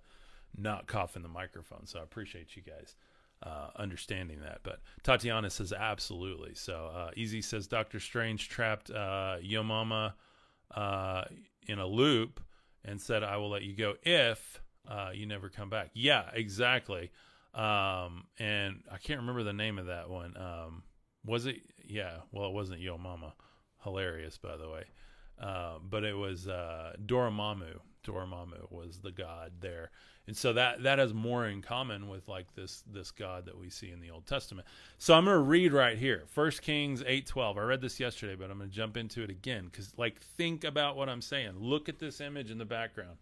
[0.56, 1.86] not cough in the microphone.
[1.86, 2.96] So I appreciate you guys
[3.42, 4.60] uh, understanding that.
[4.62, 6.54] But Tatiana says absolutely.
[6.54, 10.14] So uh, Easy says Doctor Strange trapped uh, Yo Mama
[10.74, 11.24] uh,
[11.66, 12.40] in a loop
[12.84, 15.90] and said, "I will let you go if." uh, you never come back.
[15.94, 17.10] Yeah, exactly.
[17.54, 20.36] Um, and I can't remember the name of that one.
[20.36, 20.82] Um,
[21.24, 21.56] was it?
[21.84, 22.18] Yeah.
[22.32, 23.34] Well, it wasn't Yo Mama.
[23.84, 24.84] Hilarious, by the way.
[25.40, 27.78] Uh, but it was uh, Dormammu.
[28.04, 29.90] Dormammu was the god there,
[30.26, 33.68] and so that that has more in common with like this this god that we
[33.70, 34.66] see in the Old Testament.
[34.96, 37.58] So I'm going to read right here, First Kings eight twelve.
[37.58, 40.64] I read this yesterday, but I'm going to jump into it again because like think
[40.64, 41.52] about what I'm saying.
[41.58, 43.18] Look at this image in the background.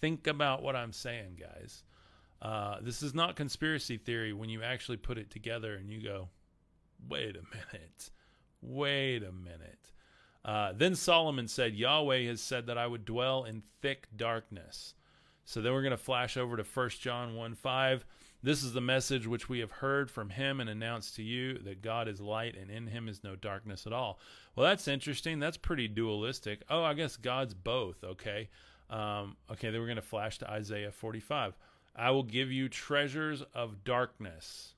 [0.00, 1.82] Think about what I'm saying, guys.
[2.40, 6.28] Uh, this is not conspiracy theory when you actually put it together and you go,
[7.08, 8.10] wait a minute,
[8.60, 9.92] wait a minute.
[10.44, 14.94] Uh, then Solomon said, Yahweh has said that I would dwell in thick darkness.
[15.44, 18.04] So then we're going to flash over to 1 John 1 5.
[18.42, 21.82] This is the message which we have heard from him and announced to you that
[21.82, 24.20] God is light and in him is no darkness at all.
[24.54, 25.40] Well, that's interesting.
[25.40, 26.62] That's pretty dualistic.
[26.70, 28.48] Oh, I guess God's both, okay?
[28.90, 31.54] Um, okay, then we're going to flash to Isaiah 45.
[31.96, 34.74] I will give you treasures of darkness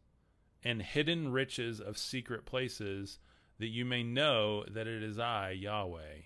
[0.65, 3.19] and hidden riches of secret places
[3.61, 6.23] that you may know that it is I, Yahweh.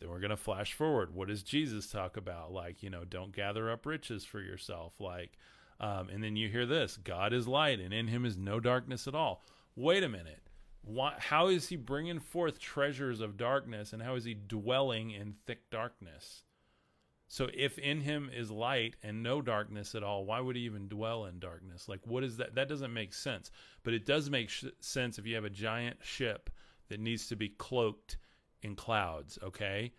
[0.00, 1.14] Then we're going to flash forward.
[1.14, 2.50] What does Jesus talk about?
[2.50, 4.94] Like, you know, don't gather up riches for yourself.
[4.98, 5.38] Like,
[5.80, 9.06] um, and then you hear this God is light, and in him is no darkness
[9.06, 9.44] at all.
[9.76, 10.40] Wait a minute.
[10.82, 15.34] Why, how is he bringing forth treasures of darkness, and how is he dwelling in
[15.46, 16.42] thick darkness?
[17.34, 20.86] So if in him is light and no darkness at all, why would he even
[20.86, 21.88] dwell in darkness?
[21.88, 22.54] Like what is that?
[22.54, 23.50] That doesn't make sense.
[23.82, 26.48] But it does make sh- sense if you have a giant ship
[26.90, 28.18] that needs to be cloaked
[28.62, 29.94] in clouds, okay?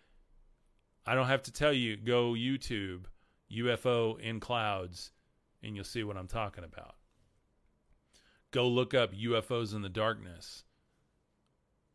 [1.04, 3.04] I don't have to tell you go YouTube
[3.52, 5.10] UFO in clouds
[5.62, 6.94] and you'll see what I'm talking about.
[8.50, 10.64] Go look up UFOs in the darkness.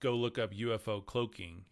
[0.01, 1.65] Go look up UFO cloaking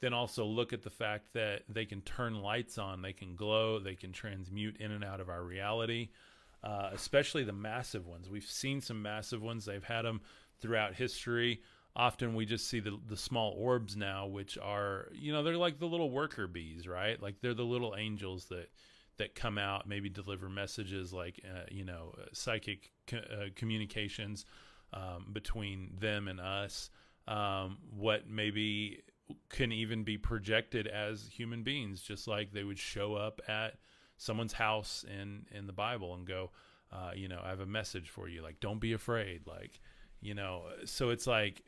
[0.00, 3.78] then also look at the fact that they can turn lights on, they can glow,
[3.78, 6.10] they can transmute in and out of our reality,
[6.62, 8.30] uh, especially the massive ones.
[8.30, 10.20] We've seen some massive ones, they've had them
[10.60, 11.62] throughout history.
[11.96, 15.80] Often we just see the, the small orbs now, which are, you know, they're like
[15.80, 17.20] the little worker bees, right?
[17.20, 18.70] Like they're the little angels that
[19.16, 24.44] that come out, maybe deliver messages like, uh, you know, uh, psychic co- uh, communications
[24.92, 26.88] um, between them and us.
[27.26, 29.02] Um, what maybe
[29.50, 33.74] can even be projected as human beings, just like they would show up at
[34.16, 36.50] someone's house in in the Bible and go,
[36.92, 38.42] uh, you know, I have a message for you.
[38.42, 39.46] Like, don't be afraid.
[39.46, 39.80] Like,
[40.20, 41.62] you know, so it's like,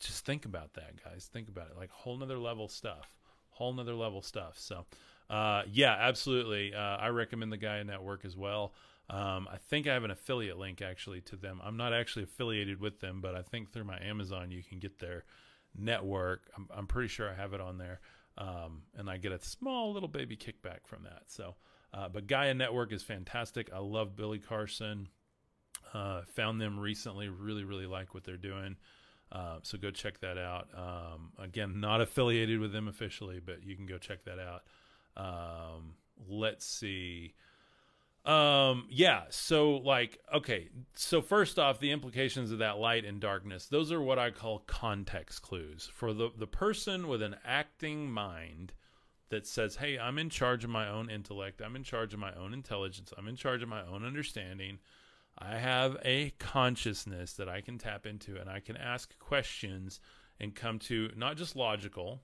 [0.00, 1.28] just think about that, guys.
[1.32, 1.76] Think about it.
[1.76, 3.16] Like, whole nother level stuff.
[3.50, 4.58] Whole nother level stuff.
[4.58, 4.86] So,
[5.30, 6.74] uh, yeah, absolutely.
[6.74, 8.72] Uh, I recommend the Gaia Network as well.
[9.10, 11.60] Um, I think I have an affiliate link actually to them.
[11.64, 14.98] I'm not actually affiliated with them, but I think through my Amazon you can get
[14.98, 15.24] there
[15.78, 16.50] network.
[16.56, 18.00] I'm, I'm pretty sure I have it on there.
[18.36, 21.24] Um, and I get a small little baby kickback from that.
[21.26, 21.56] So,
[21.92, 23.70] uh, but Gaia Network is fantastic.
[23.74, 25.08] I love Billy Carson.
[25.92, 27.28] Uh, found them recently.
[27.28, 28.76] Really, really like what they're doing.
[29.32, 30.68] Uh, so go check that out.
[30.74, 34.62] Um, again, not affiliated with them officially, but you can go check that out.
[35.16, 35.94] Um,
[36.28, 37.34] let's see.
[38.24, 39.22] Um, yeah.
[39.30, 40.68] So, like, okay.
[40.94, 44.60] So, first off, the implications of that light and darkness, those are what I call
[44.66, 45.88] context clues.
[45.94, 48.74] For the, the person with an acting mind
[49.30, 52.34] that says, hey, I'm in charge of my own intellect, I'm in charge of my
[52.34, 54.78] own intelligence, I'm in charge of my own understanding.
[55.38, 60.00] I have a consciousness that I can tap into and I can ask questions
[60.40, 62.22] and come to not just logical,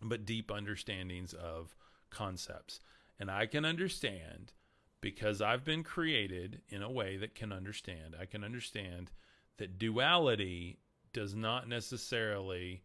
[0.00, 1.76] but deep understandings of
[2.08, 2.80] concepts.
[3.18, 4.52] And I can understand
[5.00, 8.14] because I've been created in a way that can understand.
[8.20, 9.10] I can understand
[9.58, 10.78] that duality
[11.12, 12.82] does not necessarily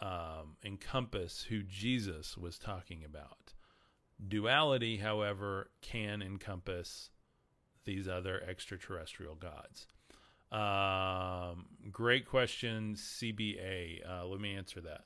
[0.00, 3.54] um, encompass who Jesus was talking about.
[4.26, 7.10] Duality, however, can encompass
[7.84, 9.86] these other extraterrestrial gods.
[10.52, 14.08] Um, great question, CBA.
[14.08, 15.04] Uh, let me answer that.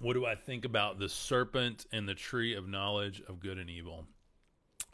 [0.00, 3.70] What do I think about the serpent and the tree of knowledge of good and
[3.70, 4.06] evil?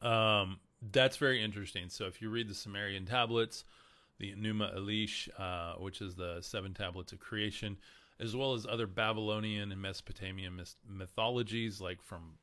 [0.00, 0.60] Um,
[0.92, 1.88] that's very interesting.
[1.88, 3.64] So if you read the Sumerian tablets,
[4.18, 7.76] the Enuma Elish, uh, which is the seven tablets of creation,
[8.20, 12.34] as well as other Babylonian and Mesopotamian myth- mythologies, like from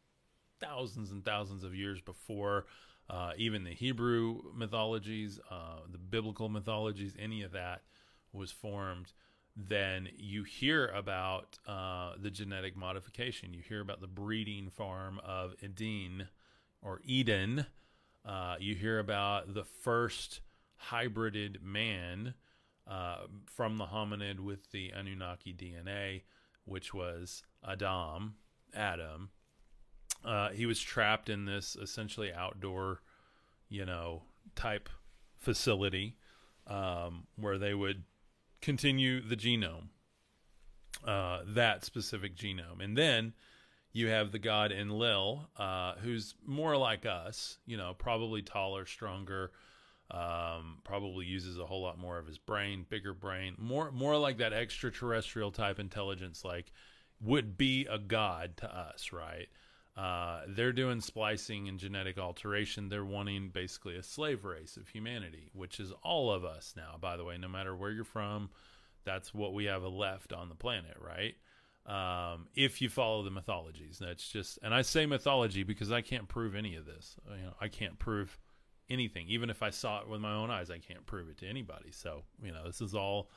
[0.59, 2.65] thousands and thousands of years before
[3.09, 7.81] uh, even the Hebrew mythologies, uh, the biblical mythologies, any of that
[8.33, 9.13] was formed
[9.55, 13.53] then you hear about uh, the genetic modification.
[13.53, 16.27] You hear about the breeding farm of Eden
[16.81, 17.65] or Eden.
[18.25, 20.41] Uh, you hear about the first
[20.91, 22.35] hybrided man
[22.87, 26.23] uh, from the hominid with the Anunnaki DNA,
[26.65, 28.35] which was Adam.
[28.73, 29.29] Adam.
[30.23, 33.01] Uh, he was trapped in this essentially outdoor,
[33.69, 34.23] you know,
[34.55, 34.89] type
[35.37, 36.17] facility
[36.67, 38.03] um, where they would
[38.61, 39.87] continue the genome,
[41.05, 42.83] uh, that specific genome.
[42.83, 43.33] And then
[43.91, 49.51] you have the god Enlil, uh, who's more like us, you know, probably taller, stronger,
[50.11, 54.37] um, probably uses a whole lot more of his brain, bigger brain, more more like
[54.37, 56.71] that extraterrestrial type intelligence, like
[57.21, 59.47] would be a god to us, right?
[59.99, 62.87] Uh, they're doing splicing and genetic alteration.
[62.87, 67.17] They're wanting basically a slave race of humanity, which is all of us now, by
[67.17, 68.49] the way, no matter where you're from.
[69.03, 71.35] That's what we have left on the planet, right?
[71.85, 76.29] Um, if you follow the mythologies, that's just, and I say mythology because I can't
[76.29, 77.17] prove any of this.
[77.29, 78.37] You know, I can't prove
[78.89, 79.27] anything.
[79.27, 81.91] Even if I saw it with my own eyes, I can't prove it to anybody.
[81.91, 83.31] So, you know, this is all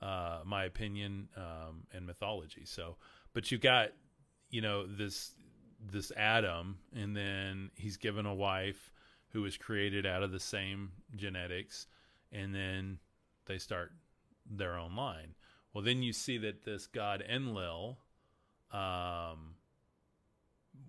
[0.00, 2.64] uh, my opinion um, and mythology.
[2.64, 2.96] So,
[3.32, 3.88] but you've got,
[4.50, 5.32] you know, this
[5.90, 8.92] this Adam, and then he's given a wife
[9.30, 11.86] who was created out of the same genetics,
[12.32, 12.98] and then
[13.46, 13.92] they start
[14.48, 15.34] their own line.
[15.72, 17.98] Well, then you see that this god Enlil
[18.72, 19.56] um,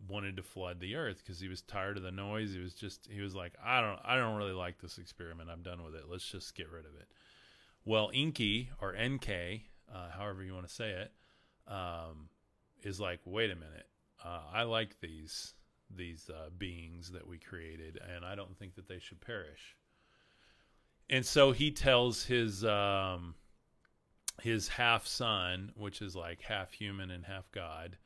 [0.08, 2.54] wanted to flood the earth because he was tired of the noise.
[2.54, 5.50] He was just he was like, I don't I don't really like this experiment.
[5.50, 6.04] I'm done with it.
[6.10, 7.08] Let's just get rid of it.
[7.86, 9.30] Well, Enki or NK,
[9.94, 11.12] uh, however you want to say it,
[11.72, 12.30] um,
[12.84, 13.88] is like, wait a minute
[14.24, 15.54] uh, I like these
[15.90, 19.76] these uh, beings that we created, and I don't think that they should perish.
[21.10, 23.36] And so he tells his um,
[24.42, 27.98] his half son, which is like half human and half god,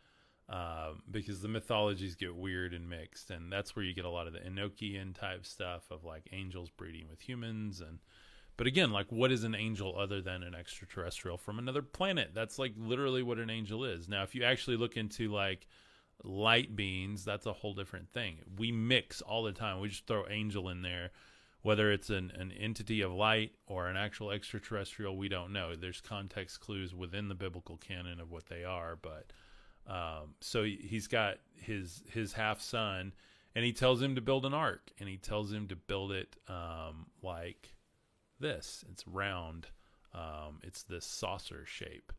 [0.47, 4.27] uh, because the mythologies get weird and mixed, and that's where you get a lot
[4.27, 7.99] of the Enochian type stuff of like angels breeding with humans and
[8.57, 12.29] but again, like, what is an angel other than an extraterrestrial from another planet?
[12.35, 14.07] That's like literally what an angel is.
[14.07, 15.67] Now, if you actually look into like
[16.23, 18.37] light beings, that's a whole different thing.
[18.57, 19.79] We mix all the time.
[19.79, 21.11] We just throw angel in there.
[21.63, 25.75] Whether it's an, an entity of light or an actual extraterrestrial, we don't know.
[25.75, 29.31] There's context clues within the biblical canon of what they are, but
[29.87, 33.13] um, so he's got his his half son,
[33.53, 36.35] and he tells him to build an ark, and he tells him to build it
[36.47, 37.75] um, like
[38.39, 38.83] this.
[38.91, 39.67] It's round.
[40.13, 42.11] Um, it's this saucer shape.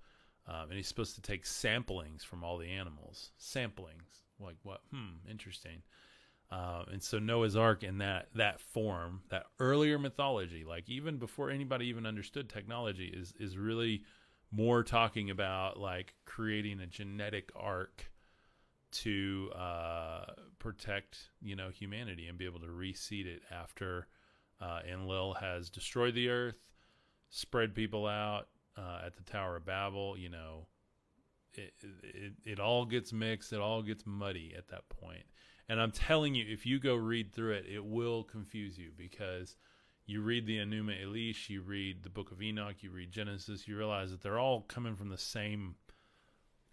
[0.46, 3.30] Um, and he's supposed to take samplings from all the animals.
[3.40, 4.80] Samplings, like what?
[4.90, 5.82] Hmm, interesting.
[6.50, 11.48] Uh, and so Noah's Ark in that that form, that earlier mythology, like even before
[11.50, 14.02] anybody even understood technology, is is really
[14.50, 18.10] more talking about like creating a genetic ark
[18.90, 20.24] to uh,
[20.58, 24.06] protect you know humanity and be able to reseed it after
[24.60, 26.68] uh, Enlil has destroyed the earth,
[27.30, 30.66] spread people out, uh, at the Tower of Babel, you know,
[31.54, 35.24] it, it it all gets mixed, it all gets muddy at that point.
[35.68, 39.56] And I'm telling you, if you go read through it, it will confuse you because
[40.06, 43.76] you read the Enuma Elish, you read the Book of Enoch, you read Genesis, you
[43.76, 45.76] realize that they're all coming from the same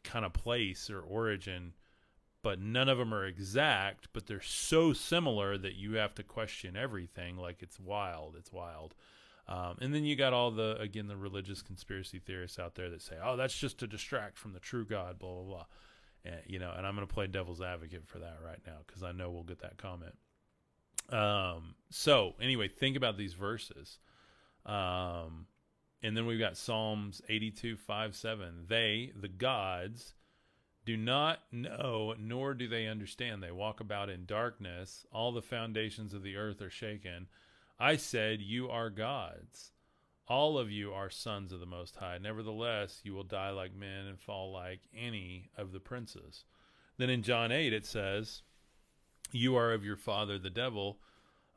[0.03, 1.73] kind of place or origin,
[2.41, 6.75] but none of them are exact, but they're so similar that you have to question
[6.75, 7.37] everything.
[7.37, 8.35] Like it's wild.
[8.37, 8.95] It's wild.
[9.49, 13.01] Um, and then you got all the again the religious conspiracy theorists out there that
[13.01, 15.65] say, "Oh, that's just to distract from the true God." Blah blah blah.
[16.23, 19.03] And, you know, and I'm going to play devil's advocate for that right now because
[19.03, 20.15] I know we'll get that comment.
[21.09, 23.97] Um, so anyway, think about these verses.
[24.65, 25.47] Um,
[26.03, 28.65] and then we've got Psalms 82, 5, 7.
[28.67, 30.13] They, the gods,
[30.85, 33.41] do not know, nor do they understand.
[33.41, 35.05] They walk about in darkness.
[35.11, 37.27] All the foundations of the earth are shaken.
[37.79, 39.71] I said, You are gods.
[40.27, 42.17] All of you are sons of the Most High.
[42.19, 46.43] Nevertheless, you will die like men and fall like any of the princes.
[46.97, 48.43] Then in John 8, it says,
[49.31, 50.99] You are of your father, the devil,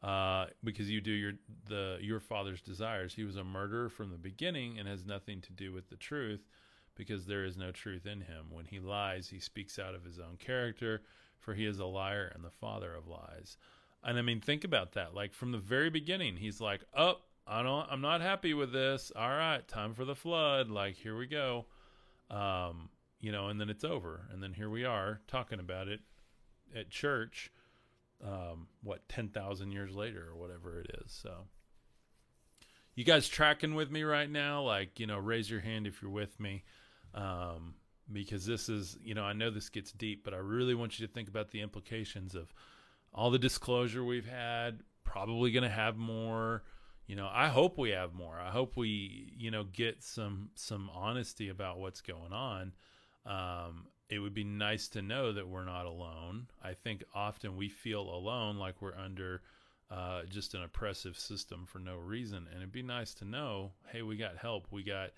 [0.03, 1.33] uh, because you do your
[1.69, 3.15] the your father's desires.
[3.15, 6.47] He was a murderer from the beginning and has nothing to do with the truth,
[6.95, 8.47] because there is no truth in him.
[8.51, 11.03] When he lies, he speaks out of his own character,
[11.39, 13.57] for he is a liar and the father of lies.
[14.05, 15.15] And I mean, think about that.
[15.15, 19.13] Like from the very beginning, he's like, "Oh, I don't, I'm not happy with this.
[19.15, 20.71] All right, time for the flood.
[20.71, 21.67] Like here we go."
[22.31, 22.89] Um,
[23.21, 26.01] you know, and then it's over, and then here we are talking about it
[26.75, 27.53] at church.
[28.25, 31.13] Um, what ten thousand years later or whatever it is.
[31.13, 31.47] So,
[32.95, 34.63] you guys tracking with me right now?
[34.63, 36.65] Like, you know, raise your hand if you're with me.
[37.15, 37.75] Um,
[38.11, 41.07] because this is, you know, I know this gets deep, but I really want you
[41.07, 42.53] to think about the implications of
[43.15, 46.63] all the disclosure we've had, probably going to have more.
[47.07, 48.39] You know, I hope we have more.
[48.39, 52.73] I hope we, you know, get some some honesty about what's going on.
[53.27, 56.47] Um, it would be nice to know that we're not alone.
[56.63, 59.43] I think often we feel alone, like we're under
[59.91, 62.47] uh, just an oppressive system for no reason.
[62.51, 64.67] And it'd be nice to know, hey, we got help.
[64.71, 65.11] We got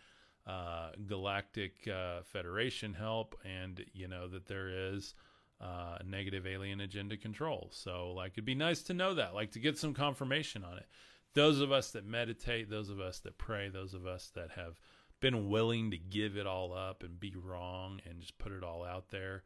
[0.46, 5.14] uh, Galactic uh, Federation help, and you know that there is
[5.60, 7.68] uh, negative alien agenda control.
[7.72, 10.86] So, like, it'd be nice to know that, like, to get some confirmation on it.
[11.34, 14.80] Those of us that meditate, those of us that pray, those of us that have
[15.20, 18.84] been willing to give it all up and be wrong and just put it all
[18.84, 19.42] out there.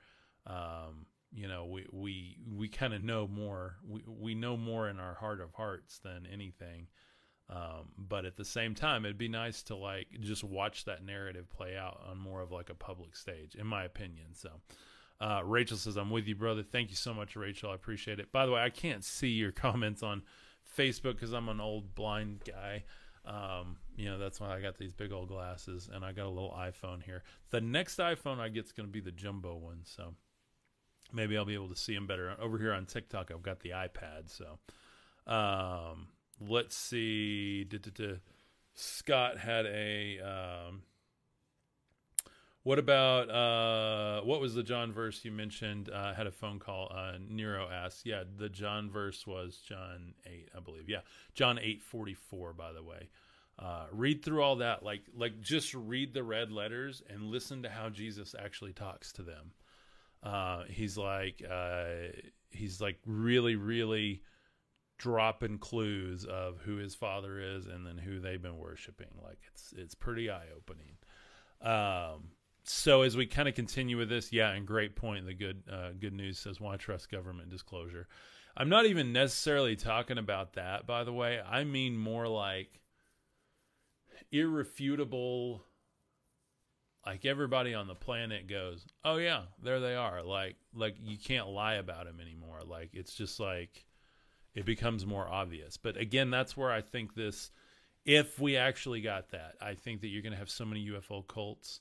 [0.46, 3.76] Um, you know, we we we kind of know more.
[3.86, 6.88] We we know more in our heart of hearts than anything.
[7.50, 11.48] Um, but at the same time, it'd be nice to like just watch that narrative
[11.50, 14.34] play out on more of like a public stage, in my opinion.
[14.34, 14.50] So,
[15.20, 16.62] uh, Rachel says, I'm with you, brother.
[16.62, 17.70] Thank you so much, Rachel.
[17.70, 18.30] I appreciate it.
[18.30, 20.22] By the way, I can't see your comments on
[20.76, 22.84] Facebook because I'm an old blind guy.
[23.24, 26.30] Um, you know, that's why I got these big old glasses and I got a
[26.30, 27.22] little iPhone here.
[27.50, 29.80] The next iPhone I get is going to be the jumbo one.
[29.84, 30.14] So
[31.12, 32.34] maybe I'll be able to see them better.
[32.40, 34.28] Over here on TikTok, I've got the iPad.
[34.28, 34.58] So
[35.30, 36.08] um,
[36.40, 37.66] let's see.
[38.74, 40.82] Scott had a um,
[42.62, 45.90] what about uh, what was the John verse you mentioned?
[45.90, 46.92] Uh, had a phone call.
[46.94, 48.04] Uh, Nero asked.
[48.04, 50.88] Yeah, the John verse was John eight, I believe.
[50.88, 51.00] Yeah,
[51.34, 52.52] John eight forty four.
[52.52, 53.08] By the way,
[53.58, 54.82] uh, read through all that.
[54.82, 59.22] Like like just read the red letters and listen to how Jesus actually talks to
[59.22, 59.52] them.
[60.22, 61.84] Uh, he's like uh,
[62.50, 64.22] he's like really really
[64.98, 69.06] dropping clues of who his father is and then who they've been worshiping.
[69.22, 70.96] Like it's it's pretty eye opening.
[71.60, 72.30] Um,
[72.68, 75.26] so as we kind of continue with this, yeah, and great point.
[75.26, 78.06] The good uh, good news says why trust government disclosure.
[78.56, 81.40] I'm not even necessarily talking about that, by the way.
[81.40, 82.80] I mean more like
[84.32, 85.62] irrefutable.
[87.06, 90.22] Like everybody on the planet goes, oh yeah, there they are.
[90.22, 92.60] Like like you can't lie about them anymore.
[92.66, 93.86] Like it's just like
[94.54, 95.76] it becomes more obvious.
[95.76, 97.50] But again, that's where I think this.
[98.04, 101.26] If we actually got that, I think that you're going to have so many UFO
[101.26, 101.80] cults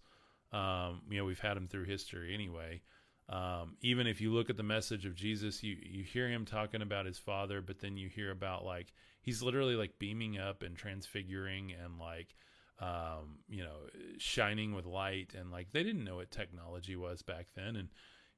[0.52, 2.82] um, you know, we've had him through history anyway.
[3.30, 6.82] Um, even if you look at the message of Jesus, you you hear him talking
[6.82, 10.78] about his father, but then you hear about like he's literally like beaming up and
[10.78, 12.36] transfiguring and like
[12.80, 13.80] um, you know
[14.18, 15.34] shining with light.
[15.38, 17.76] And like they didn't know what technology was back then.
[17.76, 17.90] And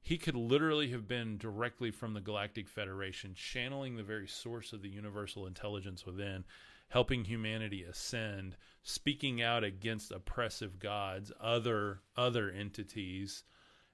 [0.02, 4.82] he could literally have been directly from the galactic federation channeling the very source of
[4.82, 6.44] the universal intelligence within
[6.90, 13.44] helping humanity ascend, speaking out against oppressive gods, other other entities.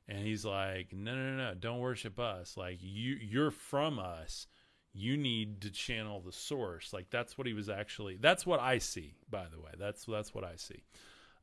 [0.08, 2.56] And he's like, no, no, no, don't worship us.
[2.56, 4.46] Like you, you're from us.
[4.92, 6.92] You need to channel the source.
[6.92, 8.16] Like that's what he was actually.
[8.16, 9.14] That's what I see.
[9.28, 10.84] By the way, that's that's what I see.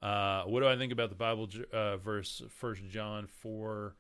[0.02, 3.96] Uh, what do I think about the Bible uh, verse First John four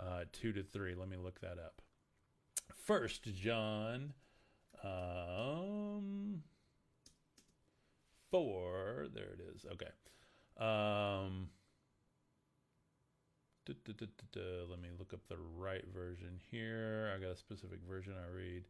[0.00, 0.94] uh, two to three?
[0.94, 1.82] Let me look that up.
[2.84, 4.14] First John.
[4.82, 6.42] Um,
[8.42, 9.06] four.
[9.12, 9.64] There it is.
[9.72, 9.90] Okay.
[10.58, 11.48] Um,
[13.68, 17.12] let me look up the right version here.
[17.14, 18.64] I got a specific version I read.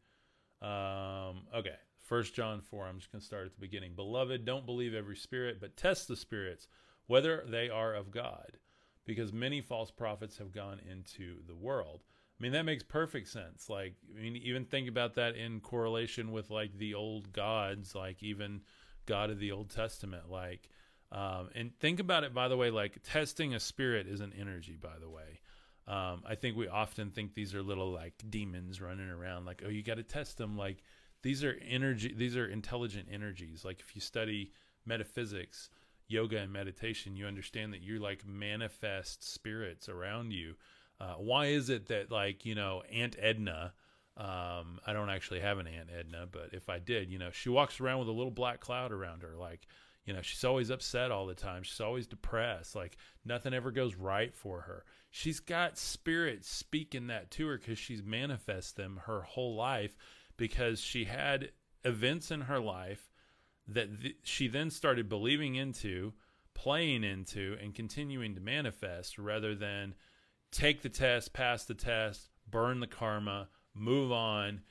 [0.62, 2.86] Um, okay, First John 4.
[2.86, 3.92] I'm just going to start at the beginning.
[3.94, 6.66] Beloved, don't believe every spirit, but test the spirits,
[7.06, 8.58] whether they are of God,
[9.04, 12.00] because many false prophets have gone into the world.
[12.38, 13.68] I mean, that makes perfect sense.
[13.70, 18.22] Like, I mean, even think about that in correlation with like the old gods, like
[18.22, 18.60] even
[19.06, 20.30] God of the Old Testament.
[20.30, 20.68] Like,
[21.12, 24.76] um, and think about it, by the way, like testing a spirit is an energy,
[24.80, 25.40] by the way.
[25.88, 29.68] Um, I think we often think these are little like demons running around, like, oh,
[29.68, 30.56] you got to test them.
[30.56, 30.82] Like,
[31.22, 33.64] these are energy, these are intelligent energies.
[33.64, 34.52] Like, if you study
[34.84, 35.70] metaphysics,
[36.08, 40.54] yoga, and meditation, you understand that you're like manifest spirits around you.
[41.00, 43.72] Uh, why is it that, like, you know, Aunt Edna,
[44.16, 47.50] um, I don't actually have an Aunt Edna, but if I did, you know, she
[47.50, 49.36] walks around with a little black cloud around her.
[49.36, 49.66] Like,
[50.06, 51.62] you know, she's always upset all the time.
[51.62, 52.74] She's always depressed.
[52.74, 54.84] Like, nothing ever goes right for her.
[55.10, 59.96] She's got spirits speaking that to her because she's manifest them her whole life
[60.36, 61.50] because she had
[61.84, 63.10] events in her life
[63.68, 66.14] that th- she then started believing into,
[66.54, 69.94] playing into, and continuing to manifest rather than
[70.52, 74.62] take the test, pass the test, burn the karma, move on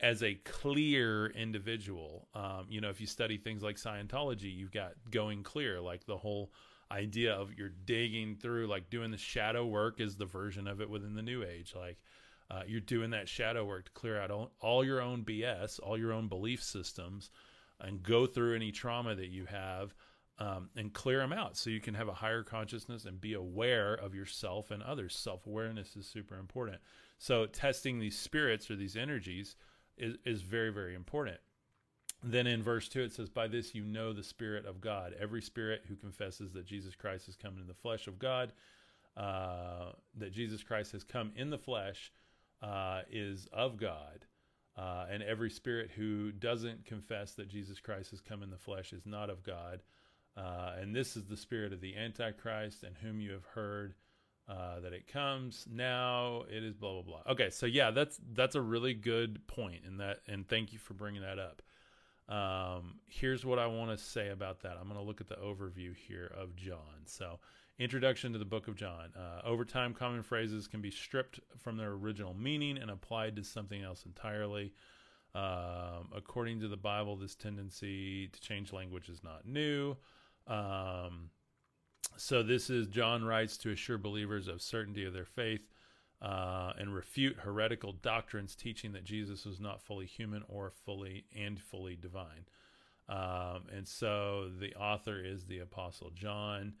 [0.00, 2.28] as a clear individual.
[2.34, 6.16] Um, you know, if you study things like Scientology, you've got going clear, like the
[6.16, 6.52] whole
[6.90, 10.90] idea of you're digging through, like doing the shadow work is the version of it
[10.90, 11.74] within the new age.
[11.76, 11.98] Like
[12.50, 15.96] uh, you're doing that shadow work to clear out all, all your own BS, all
[15.96, 17.30] your own belief systems,
[17.80, 19.94] and go through any trauma that you have.
[20.36, 23.94] Um, and clear them out so you can have a higher consciousness and be aware
[23.94, 25.14] of yourself and others.
[25.14, 26.78] Self awareness is super important.
[27.24, 29.56] So testing these spirits or these energies
[29.96, 31.38] is, is very, very important.
[32.22, 35.14] Then in verse 2, it says, By this you know the Spirit of God.
[35.18, 38.52] Every spirit who confesses that Jesus Christ has come in the flesh of God,
[39.16, 42.12] uh, that Jesus Christ has come in the flesh,
[42.60, 44.26] uh, is of God.
[44.76, 48.92] Uh, and every spirit who doesn't confess that Jesus Christ has come in the flesh
[48.92, 49.80] is not of God.
[50.36, 53.94] Uh, and this is the spirit of the Antichrist, and whom you have heard
[54.48, 56.44] uh, that it comes now.
[56.50, 57.32] It is blah blah blah.
[57.32, 60.94] Okay, so yeah, that's that's a really good point, and that and thank you for
[60.94, 61.62] bringing that up.
[62.28, 64.76] Um, here's what I want to say about that.
[64.80, 67.04] I'm going to look at the overview here of John.
[67.04, 67.38] So,
[67.78, 69.10] introduction to the book of John.
[69.16, 73.44] Uh, over time, common phrases can be stripped from their original meaning and applied to
[73.44, 74.72] something else entirely.
[75.34, 79.96] Um, according to the Bible, this tendency to change language is not new.
[80.46, 81.30] Um,
[82.16, 85.68] so this is John writes to assure believers of certainty of their faith
[86.22, 91.60] uh, and refute heretical doctrines teaching that Jesus was not fully human or fully and
[91.60, 92.46] fully divine.
[93.08, 96.74] Um, and so the author is the Apostle John.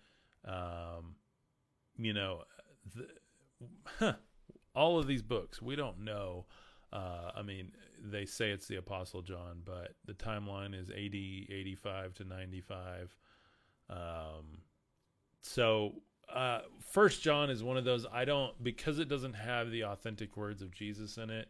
[0.46, 1.16] Um,
[1.98, 2.44] you know,
[4.00, 4.16] the,
[4.74, 6.46] all of these books, we don't know.
[6.92, 7.72] Uh, I mean,
[8.02, 13.16] they say it's the Apostle John, but the timeline is 80, 85 to 95.
[13.90, 14.62] Um,
[15.44, 15.92] so
[16.32, 20.36] uh, First John is one of those I don't because it doesn't have the authentic
[20.36, 21.48] words of Jesus in it.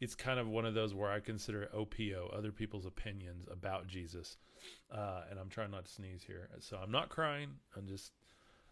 [0.00, 4.36] It's kind of one of those where I consider OPO, other people's opinions about Jesus.
[4.92, 7.50] Uh, and I'm trying not to sneeze here, so I'm not crying.
[7.76, 8.12] I'm just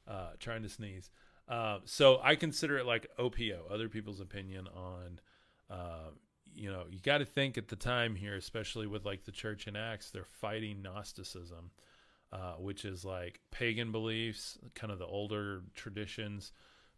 [0.08, 1.10] uh, trying to sneeze.
[1.48, 5.20] Uh, so I consider it like OPO, other people's opinion on.
[5.68, 6.10] Uh,
[6.52, 9.66] you know, you got to think at the time here, especially with like the church
[9.66, 11.70] in Acts, they're fighting Gnosticism
[12.32, 16.52] uh, which is like pagan beliefs, kind of the older traditions,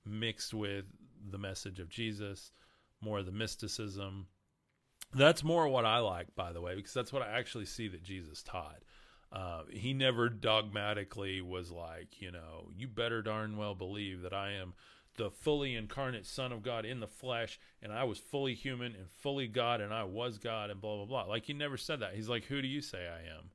[0.04, 0.84] mixed with
[1.30, 2.52] the message of Jesus,
[3.00, 4.26] more of the mysticism.
[5.14, 8.02] That's more what I like, by the way, because that's what I actually see that
[8.02, 8.82] Jesus taught.
[9.30, 14.52] Uh, he never dogmatically was like, you know, you better darn well believe that I
[14.52, 14.74] am
[15.16, 19.10] the fully incarnate Son of God in the flesh, and I was fully human and
[19.10, 21.24] fully God, and I was God, and blah, blah, blah.
[21.24, 22.14] Like, he never said that.
[22.14, 23.50] He's like, who do you say I am?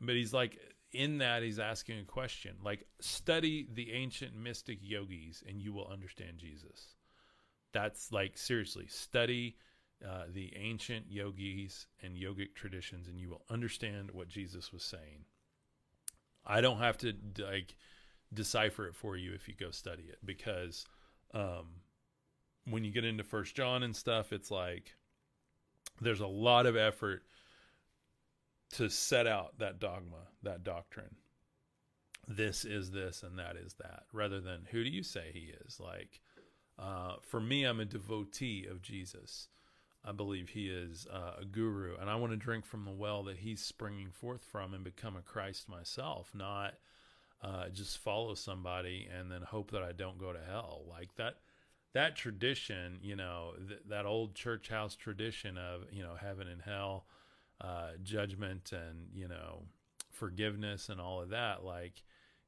[0.00, 0.58] But he's like,
[0.92, 5.86] in that he's asking a question like study the ancient mystic yogis and you will
[5.86, 6.94] understand jesus.
[7.72, 9.56] That's like seriously study
[10.06, 15.24] uh, the ancient yogis and yogic traditions and you will understand what jesus was saying.
[16.46, 17.76] I don't have to like
[18.32, 20.86] decipher it for you if you go study it because
[21.34, 21.82] um,
[22.64, 24.94] when you get into first john and stuff it's like
[26.00, 27.22] there's a lot of effort
[28.72, 31.16] to set out that dogma, that doctrine.
[32.26, 35.80] This is this and that is that, rather than who do you say he is?
[35.80, 36.20] Like,
[36.78, 39.48] uh, for me, I'm a devotee of Jesus.
[40.04, 43.24] I believe he is uh, a guru, and I want to drink from the well
[43.24, 46.74] that he's springing forth from and become a Christ myself, not
[47.42, 50.84] uh, just follow somebody and then hope that I don't go to hell.
[50.88, 51.36] Like that,
[51.94, 56.62] that tradition, you know, th- that old church house tradition of, you know, heaven and
[56.62, 57.06] hell,
[57.60, 59.62] uh, judgment and, you know,
[60.10, 61.64] forgiveness and all of that.
[61.64, 62.02] Like,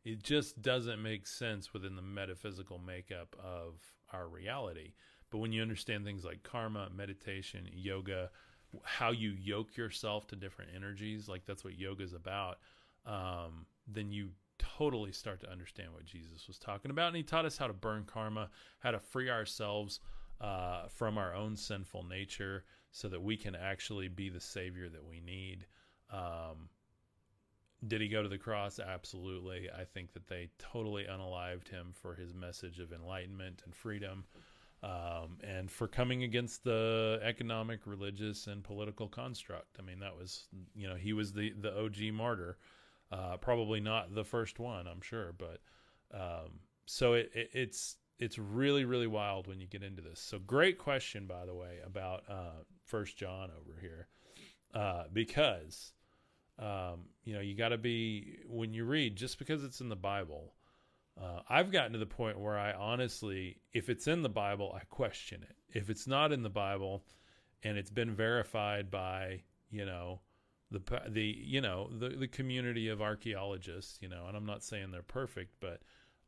[0.04, 3.74] it just doesn't make sense within the metaphysical makeup of
[4.12, 4.94] our reality.
[5.30, 8.30] But when you understand things like karma, meditation, yoga,
[8.82, 12.58] how you yoke yourself to different energies, like that's what yoga is about,
[13.06, 17.08] um, then you totally start to understand what Jesus was talking about.
[17.08, 18.50] And he taught us how to burn karma,
[18.80, 20.00] how to free ourselves
[20.40, 25.04] uh, from our own sinful nature so that we can actually be the savior that
[25.04, 25.66] we need.
[26.12, 26.68] Um,
[27.86, 28.78] did he go to the cross?
[28.78, 29.68] Absolutely.
[29.70, 34.24] I think that they totally unalived him for his message of enlightenment and freedom
[34.82, 39.76] um, and for coming against the economic, religious, and political construct.
[39.78, 42.56] I mean, that was, you know, he was the, the OG martyr.
[43.12, 45.60] Uh, probably not the first one, I'm sure, but
[46.14, 50.20] um, so it, it, it's it's really really wild when you get into this.
[50.20, 54.06] So great question, by the way, about uh, First John over here,
[54.74, 55.92] uh, because
[56.58, 59.96] um, you know you got to be when you read just because it's in the
[59.96, 60.54] Bible
[61.20, 64.84] uh, I've gotten to the point where I honestly, if it's in the Bible, I
[64.84, 65.56] question it.
[65.76, 67.04] If it's not in the Bible,
[67.62, 70.20] and it's been verified by you know
[70.70, 74.90] the the you know the the community of archaeologists, you know, and I'm not saying
[74.90, 75.80] they're perfect, but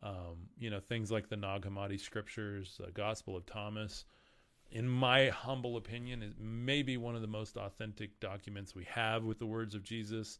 [0.02, 4.04] um, you know things like the Nag Hammadi scriptures, the Gospel of Thomas,
[4.70, 9.38] in my humble opinion, is maybe one of the most authentic documents we have with
[9.38, 10.38] the words of Jesus,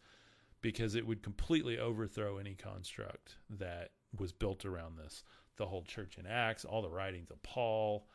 [0.62, 5.22] because it would completely overthrow any construct that was built around this.
[5.56, 8.08] The whole church in Acts, all the writings of Paul.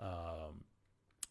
[0.00, 0.64] Um,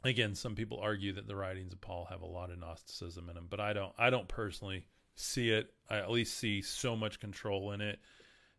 [0.03, 3.35] again, some people argue that the writings of Paul have a lot of Gnosticism in
[3.35, 3.93] them, but I don't.
[3.99, 5.73] I don't personally see it.
[5.89, 7.99] I at least see so much control in it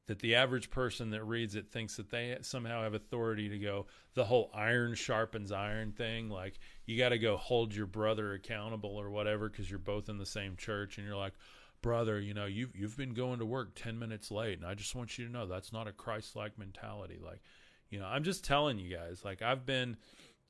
[0.07, 3.87] that the average person that reads it thinks that they somehow have authority to go
[4.15, 8.97] the whole iron sharpens iron thing like you got to go hold your brother accountable
[8.97, 11.35] or whatever because you're both in the same church and you're like
[11.83, 14.95] brother, you know, you've you've been going to work 10 minutes late and I just
[14.95, 17.19] want you to know that's not a Christ-like mentality.
[17.23, 17.43] Like,
[17.89, 19.97] you know, I'm just telling you guys, like I've been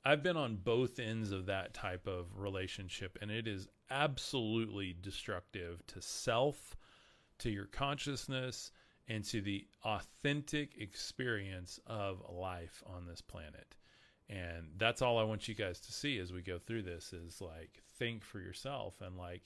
[0.04, 5.86] I've been on both ends of that type of relationship and it is absolutely destructive
[5.88, 6.76] to self,
[7.38, 8.72] to your consciousness,
[9.08, 13.76] and to the authentic experience of life on this planet.
[14.28, 17.40] And that's all I want you guys to see as we go through this is
[17.40, 19.42] like think for yourself and like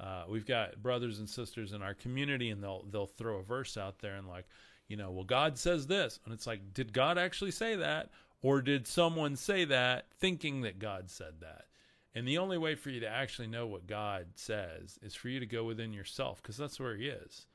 [0.00, 3.76] uh, we've got brothers and sisters in our community, and they'll they'll throw a verse
[3.76, 4.46] out there and like,
[4.88, 8.10] you know, well, God says this, and it's like, did God actually say that,
[8.42, 11.66] or did someone say that thinking that God said that?
[12.14, 15.40] And the only way for you to actually know what God says is for you
[15.40, 17.46] to go within yourself, because that's where He is.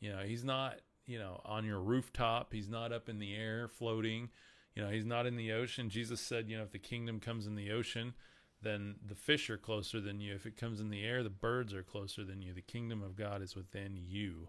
[0.00, 0.76] You know, He's not,
[1.06, 2.52] you know, on your rooftop.
[2.52, 4.30] He's not up in the air floating.
[4.74, 5.90] You know, He's not in the ocean.
[5.90, 8.14] Jesus said, you know, if the kingdom comes in the ocean,
[8.62, 10.34] then the fish are closer than you.
[10.34, 12.54] If it comes in the air, the birds are closer than you.
[12.54, 14.48] The kingdom of God is within you.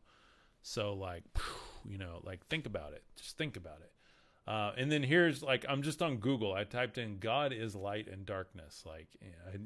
[0.61, 1.23] So, like,
[1.87, 3.03] you know, like think about it.
[3.15, 3.91] Just think about it.
[4.47, 6.53] Uh, and then here's like I'm just on Google.
[6.53, 9.07] I typed in "God is light and darkness," like,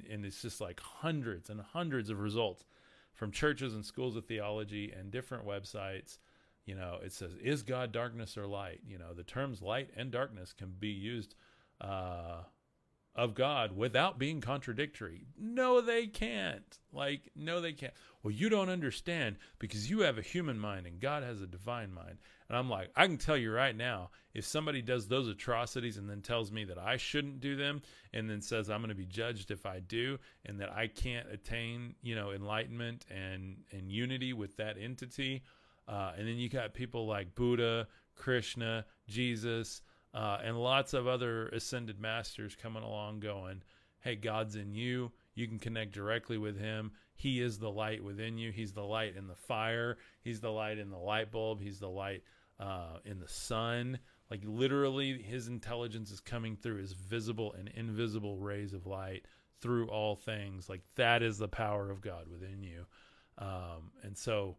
[0.09, 2.63] and it's just like hundreds and hundreds of results
[3.13, 6.17] from churches and schools of theology and different websites.
[6.69, 10.11] You know, it says, "Is God darkness or light?" You know, the terms light and
[10.11, 11.33] darkness can be used
[11.81, 12.43] uh,
[13.15, 15.25] of God without being contradictory.
[15.35, 16.77] No, they can't.
[16.93, 17.93] Like, no, they can't.
[18.21, 21.91] Well, you don't understand because you have a human mind and God has a divine
[21.91, 22.19] mind.
[22.47, 26.07] And I'm like, I can tell you right now, if somebody does those atrocities and
[26.07, 27.81] then tells me that I shouldn't do them
[28.13, 31.27] and then says I'm going to be judged if I do and that I can't
[31.31, 35.43] attain, you know, enlightenment and, and unity with that entity.
[35.89, 39.81] Uh, and then you got people like Buddha, Krishna, Jesus,
[40.13, 43.63] uh, and lots of other ascended masters coming along going,
[44.01, 45.11] hey, God's in you.
[45.33, 46.91] You can connect directly with Him.
[47.15, 48.51] He is the light within you.
[48.51, 49.97] He's the light in the fire.
[50.21, 51.61] He's the light in the light bulb.
[51.61, 52.23] He's the light
[52.59, 53.99] uh, in the sun.
[54.29, 59.25] Like literally, His intelligence is coming through His visible and invisible rays of light
[59.61, 60.69] through all things.
[60.69, 62.85] Like that is the power of God within you.
[63.37, 64.57] Um, and so,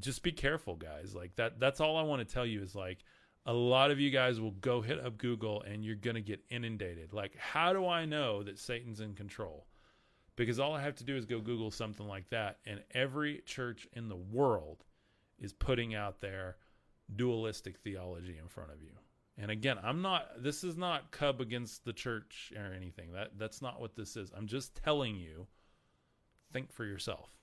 [0.00, 1.14] just be careful, guys.
[1.14, 1.60] Like that.
[1.60, 2.98] That's all I want to tell you is like
[3.46, 6.44] a lot of you guys will go hit up Google and you're going to get
[6.50, 7.12] inundated.
[7.12, 9.66] Like, how do I know that Satan's in control?
[10.36, 13.88] Because all I have to do is go Google something like that, and every church
[13.94, 14.84] in the world
[15.38, 16.56] is putting out their
[17.16, 18.92] dualistic theology in front of you.
[19.38, 23.12] And again, I'm not this is not cub against the church or anything.
[23.12, 24.30] That that's not what this is.
[24.36, 25.46] I'm just telling you
[26.52, 27.37] think for yourself.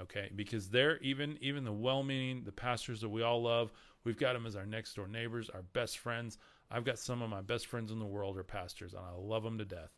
[0.00, 3.70] Okay, because they're even even the well-meaning, the pastors that we all love,
[4.04, 6.38] we've got them as our next door neighbors, our best friends.
[6.70, 9.42] I've got some of my best friends in the world are pastors, and I love
[9.42, 9.90] them to death.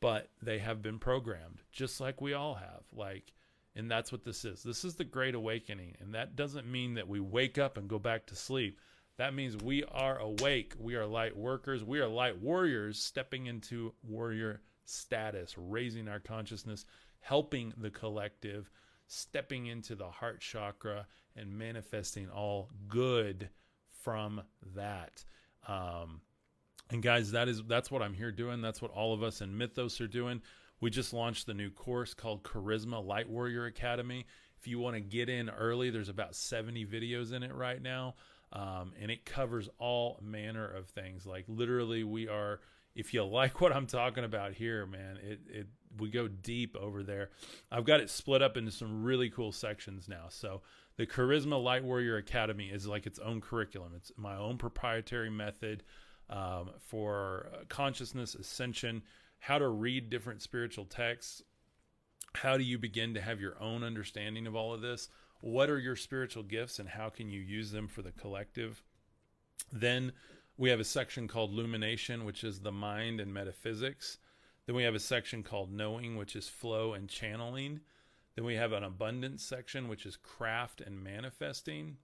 [0.00, 2.82] But they have been programmed, just like we all have.
[2.92, 3.32] Like,
[3.76, 4.62] and that's what this is.
[4.62, 7.98] This is the Great Awakening, and that doesn't mean that we wake up and go
[7.98, 8.78] back to sleep.
[9.18, 10.74] That means we are awake.
[10.78, 11.84] We are light workers.
[11.84, 16.84] We are light warriors stepping into warrior status, raising our consciousness,
[17.20, 18.70] helping the collective,
[19.12, 21.06] stepping into the heart chakra,
[21.36, 23.50] and manifesting all good
[24.02, 24.42] from
[24.74, 25.24] that.
[25.68, 26.20] Um,
[26.90, 28.60] and guys, that is that's what I'm here doing.
[28.60, 30.42] That's what all of us in Mythos are doing.
[30.80, 34.26] We just launched the new course called Charisma Light Warrior Academy.
[34.58, 38.14] If you want to get in early, there's about 70 videos in it right now.
[38.52, 41.26] Um, and it covers all manner of things.
[41.26, 42.60] Like literally, we are.
[42.94, 45.66] If you like what I'm talking about here, man, it it
[45.98, 47.30] we go deep over there.
[47.70, 50.26] I've got it split up into some really cool sections now.
[50.28, 50.62] So
[50.96, 53.92] the Charisma Light Warrior Academy is like its own curriculum.
[53.96, 55.82] It's my own proprietary method
[56.30, 59.02] um, for consciousness ascension,
[59.38, 61.42] how to read different spiritual texts.
[62.34, 65.08] How do you begin to have your own understanding of all of this?
[65.40, 68.82] What are your spiritual gifts and how can you use them for the collective?
[69.70, 70.12] Then
[70.56, 74.18] we have a section called Lumination, which is the mind and metaphysics.
[74.66, 77.80] Then we have a section called Knowing, which is flow and channeling.
[78.36, 81.96] Then we have an abundance section, which is craft and manifesting.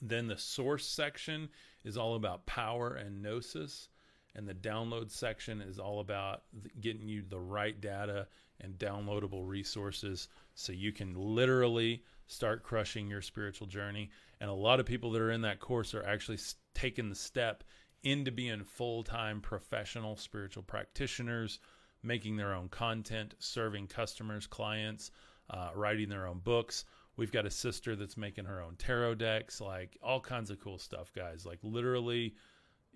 [0.00, 1.48] Then the source section
[1.84, 3.88] is all about power and gnosis.
[4.34, 6.42] And the download section is all about
[6.80, 8.26] getting you the right data
[8.60, 14.10] and downloadable resources so you can literally start crushing your spiritual journey.
[14.40, 16.38] And a lot of people that are in that course are actually
[16.74, 17.64] taking the step
[18.02, 21.58] into being full time professional spiritual practitioners,
[22.02, 25.10] making their own content, serving customers, clients,
[25.50, 26.84] uh, writing their own books.
[27.16, 30.78] We've got a sister that's making her own tarot decks, like all kinds of cool
[30.78, 31.46] stuff, guys.
[31.46, 32.34] Like literally,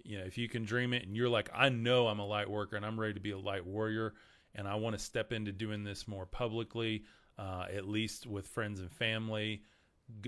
[0.04, 2.50] you know, if you can dream it and you're like, I know I'm a light
[2.50, 4.14] worker and I'm ready to be a light warrior
[4.54, 7.04] and I want to step into doing this more publicly,
[7.38, 9.62] uh, at least with friends and family,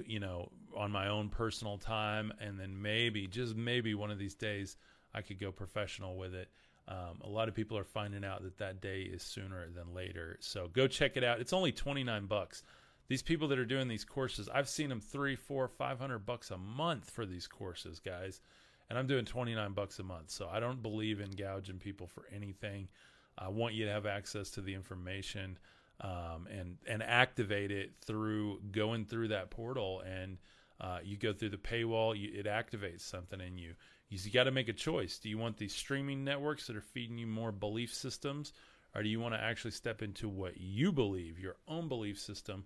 [0.07, 2.33] you know, on my own personal time.
[2.41, 4.77] And then maybe, just maybe one of these days,
[5.15, 6.49] I could go professional with it.
[6.89, 10.37] Um, a lot of people are finding out that that day is sooner than later.
[10.41, 11.41] So go check it out.
[11.41, 12.65] It's only 29 bucks.
[13.09, 16.51] These people that are doing these courses, I've seen them three, four, five hundred bucks
[16.53, 18.41] a month for these courses, guys.
[18.89, 20.31] And I'm doing 29 bucks a month.
[20.31, 22.89] So I don't believe in gouging people for anything.
[23.39, 25.59] I want you to have access to the information
[26.01, 30.39] um, and and activate it through going through that portal and
[30.81, 32.19] uh, you go through the paywall.
[32.19, 33.75] You, it activates something in you
[34.11, 35.19] you got to make a choice.
[35.19, 38.53] Do you want these streaming networks that are feeding you more belief systems,
[38.95, 42.65] or do you want to actually step into what you believe, your own belief system?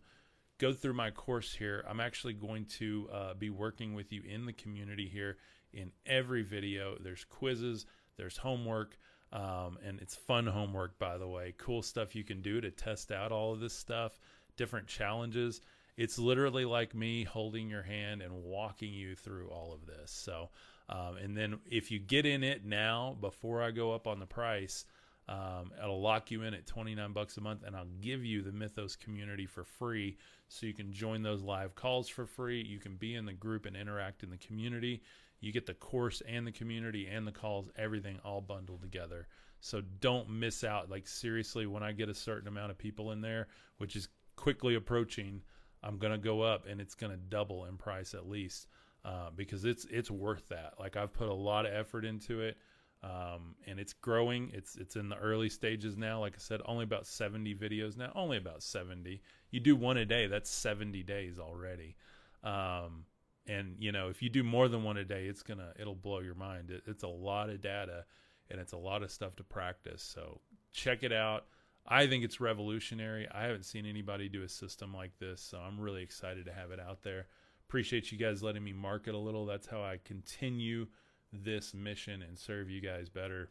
[0.58, 1.84] Go through my course here.
[1.88, 5.36] I'm actually going to uh, be working with you in the community here
[5.72, 6.96] in every video.
[6.98, 7.84] There's quizzes,
[8.16, 8.96] there's homework,
[9.34, 11.52] um, and it's fun homework, by the way.
[11.58, 14.18] Cool stuff you can do to test out all of this stuff,
[14.56, 15.60] different challenges.
[15.96, 20.12] It's literally like me holding your hand and walking you through all of this.
[20.12, 20.50] So,
[20.88, 24.26] um, and then if you get in it now, before I go up on the
[24.26, 24.84] price,
[25.28, 28.52] um, it'll lock you in at 29 bucks a month, and I'll give you the
[28.52, 30.16] Mythos community for free,
[30.48, 32.62] so you can join those live calls for free.
[32.62, 35.02] You can be in the group and interact in the community.
[35.44, 39.28] You get the course and the community and the calls, everything all bundled together.
[39.60, 40.90] So don't miss out.
[40.90, 44.74] Like seriously, when I get a certain amount of people in there, which is quickly
[44.74, 45.42] approaching,
[45.82, 48.66] I'm gonna go up, and it's gonna double in price at least
[49.04, 50.74] uh, because it's it's worth that.
[50.78, 52.56] Like I've put a lot of effort into it,
[53.02, 54.50] um, and it's growing.
[54.54, 56.20] It's it's in the early stages now.
[56.20, 58.12] Like I said, only about 70 videos now.
[58.14, 59.20] Only about 70.
[59.50, 61.96] You do one a day, that's 70 days already.
[62.42, 63.04] Um,
[63.46, 66.20] and you know, if you do more than one a day, it's gonna it'll blow
[66.20, 66.70] your mind.
[66.70, 68.04] It, it's a lot of data,
[68.50, 70.02] and it's a lot of stuff to practice.
[70.02, 70.40] So
[70.72, 71.46] check it out.
[71.86, 73.28] I think it's revolutionary.
[73.30, 76.70] I haven't seen anybody do a system like this, so I'm really excited to have
[76.70, 77.26] it out there
[77.68, 79.46] appreciate you guys letting me market a little.
[79.46, 80.86] That's how I continue
[81.32, 83.50] this mission and serve you guys better.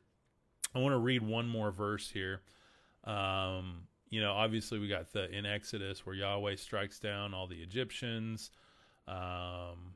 [0.73, 2.41] I want to read one more verse here.
[3.03, 7.61] Um, you know, obviously we got the in Exodus where Yahweh strikes down all the
[7.61, 8.51] Egyptians.
[9.07, 9.95] Um,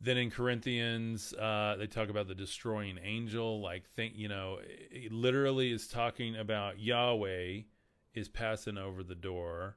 [0.00, 3.60] then in Corinthians, uh, they talk about the destroying angel.
[3.60, 7.62] Like, think, you know, it literally is talking about Yahweh
[8.14, 9.76] is passing over the door.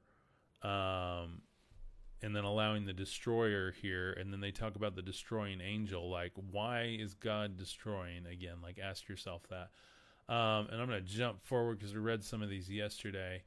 [0.62, 1.42] Um,
[2.22, 6.32] and then allowing the destroyer here and then they talk about the destroying angel like
[6.50, 9.68] why is god destroying again like ask yourself that
[10.34, 13.42] um, and i'm going to jump forward because we read some of these yesterday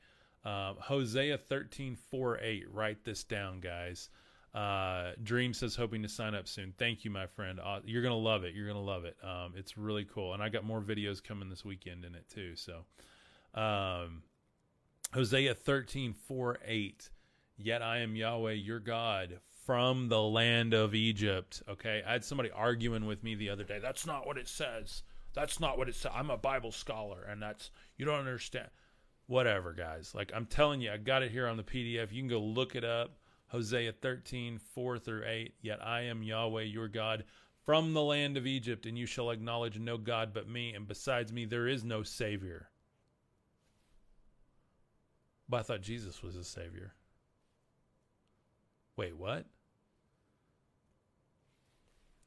[0.46, 2.66] Uh, Hosea 13, 4, 8.
[2.72, 4.10] Write this down, guys.
[4.58, 6.74] Uh, Dream says hoping to sign up soon.
[6.80, 7.60] Thank you, my friend.
[7.60, 8.56] Uh, you're gonna love it.
[8.56, 9.16] You're gonna love it.
[9.24, 12.56] Um, it's really cool, and I got more videos coming this weekend in it too.
[12.56, 12.80] So,
[13.54, 14.24] um,
[15.14, 17.10] Hosea 13, 4, 8.
[17.60, 21.62] Yet I am Yahweh your God from the land of Egypt.
[21.70, 23.78] Okay, I had somebody arguing with me the other day.
[23.80, 25.04] That's not what it says.
[25.36, 26.14] That's not what it says.
[26.16, 28.70] I'm a Bible scholar, and that's you don't understand.
[29.28, 30.16] Whatever, guys.
[30.16, 32.12] Like I'm telling you, I got it here on the PDF.
[32.12, 33.20] You can go look it up.
[33.48, 35.56] Hosea 13, 4 through 8.
[35.62, 37.24] Yet I am Yahweh your God
[37.64, 41.34] from the land of Egypt, and you shall acknowledge no God but me, and besides
[41.34, 42.70] me there is no Savior.
[45.50, 46.94] But I thought Jesus was a Savior.
[48.96, 49.46] Wait, what?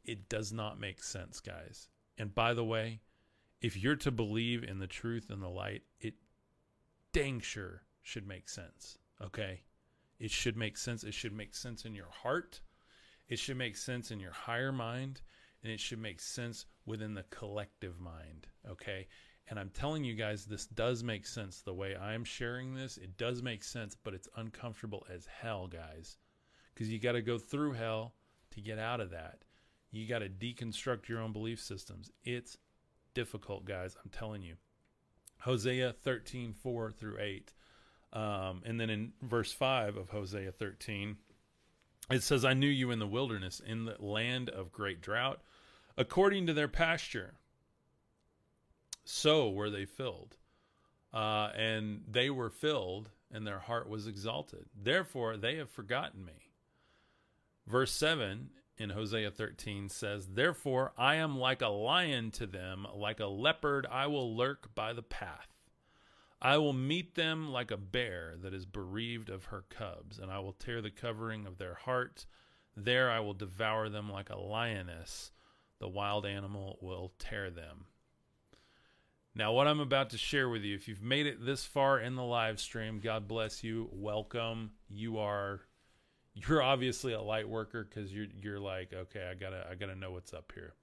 [0.05, 1.89] It does not make sense, guys.
[2.16, 3.01] And by the way,
[3.61, 6.14] if you're to believe in the truth and the light, it
[7.12, 8.99] dang sure should make sense.
[9.23, 9.62] Okay?
[10.21, 11.03] It should make sense.
[11.03, 12.61] It should make sense in your heart.
[13.29, 15.23] It should make sense in your higher mind.
[15.62, 18.47] And it should make sense within the collective mind.
[18.71, 19.09] Okay?
[19.49, 21.62] And I'm telling you guys, this does make sense.
[21.62, 26.18] The way I'm sharing this, it does make sense, but it's uncomfortable as hell, guys.
[26.73, 28.14] Because you got to go through hell
[28.53, 29.39] to get out of that.
[29.91, 32.12] You got to deconstruct your own belief systems.
[32.25, 32.59] It's
[33.12, 33.97] difficult, guys.
[34.03, 34.55] I'm telling you.
[35.41, 37.53] Hosea 13, 4 through 8.
[38.13, 41.17] Um, and then in verse 5 of Hosea 13,
[42.11, 45.41] it says, I knew you in the wilderness, in the land of great drought,
[45.97, 47.35] according to their pasture.
[49.05, 50.37] So were they filled.
[51.13, 54.67] Uh, and they were filled, and their heart was exalted.
[54.81, 56.51] Therefore, they have forgotten me.
[57.67, 63.21] Verse 7 in Hosea 13 says, Therefore, I am like a lion to them, like
[63.21, 65.49] a leopard, I will lurk by the path.
[66.43, 70.38] I will meet them like a bear that is bereaved of her cubs, and I
[70.38, 72.26] will tear the covering of their heart.
[72.76, 75.32] There I will devour them like a lioness.
[75.80, 77.86] The wild animal will tear them.
[79.34, 82.16] Now, what I'm about to share with you, if you've made it this far in
[82.16, 83.88] the live stream, God bless you.
[83.93, 84.72] Welcome.
[84.88, 85.61] You are
[86.34, 90.11] you're obviously a light worker because you're you're like, okay, I gotta I gotta know
[90.11, 90.74] what's up here.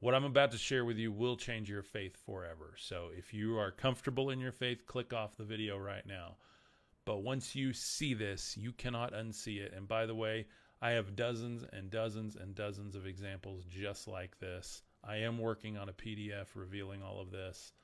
[0.00, 2.72] What I'm about to share with you will change your faith forever.
[2.78, 6.36] So if you are comfortable in your faith, click off the video right now.
[7.04, 9.74] But once you see this, you cannot unsee it.
[9.76, 10.46] And by the way,
[10.80, 14.82] I have dozens and dozens and dozens of examples just like this.
[15.04, 17.74] I am working on a PDF revealing all of this.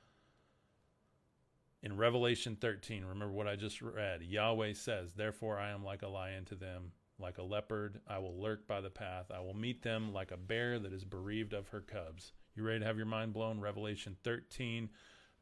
[1.83, 4.23] In Revelation 13, remember what I just read.
[4.23, 7.99] Yahweh says, Therefore I am like a lion to them, like a leopard.
[8.07, 9.31] I will lurk by the path.
[9.33, 12.33] I will meet them like a bear that is bereaved of her cubs.
[12.55, 13.59] You ready to have your mind blown?
[13.59, 14.89] Revelation 13,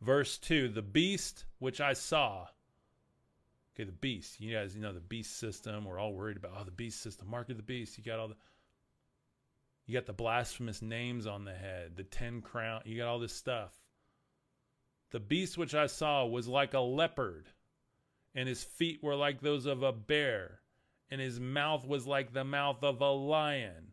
[0.02, 2.48] verse 2 The beast which I saw.
[3.76, 4.40] Okay, the beast.
[4.40, 5.86] You guys, you know the beast system.
[5.86, 7.30] We're all worried about, oh, the beast system.
[7.30, 7.98] Mark of the beast.
[7.98, 8.36] You got all the.
[9.86, 12.82] You got the blasphemous names on the head, the ten crown.
[12.86, 13.72] You got all this stuff.
[15.12, 17.48] The beast which I saw was like a leopard,
[18.34, 20.60] and his feet were like those of a bear,
[21.10, 23.92] and his mouth was like the mouth of a lion.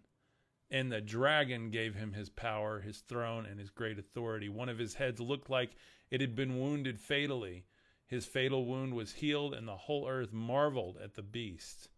[0.71, 4.49] And the dragon gave him his power, his throne, and his great authority.
[4.49, 5.77] One of his heads looked like
[6.11, 7.67] it had been wounded fatally.
[8.07, 11.89] His fatal wound was healed, and the whole earth marveled at the beast.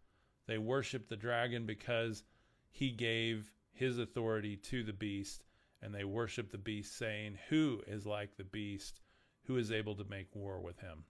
[0.45, 2.23] They worshiped the dragon because
[2.69, 5.45] he gave his authority to the beast,
[5.81, 8.99] and they worshiped the beast, saying, Who is like the beast?
[9.43, 11.05] Who is able to make war with him?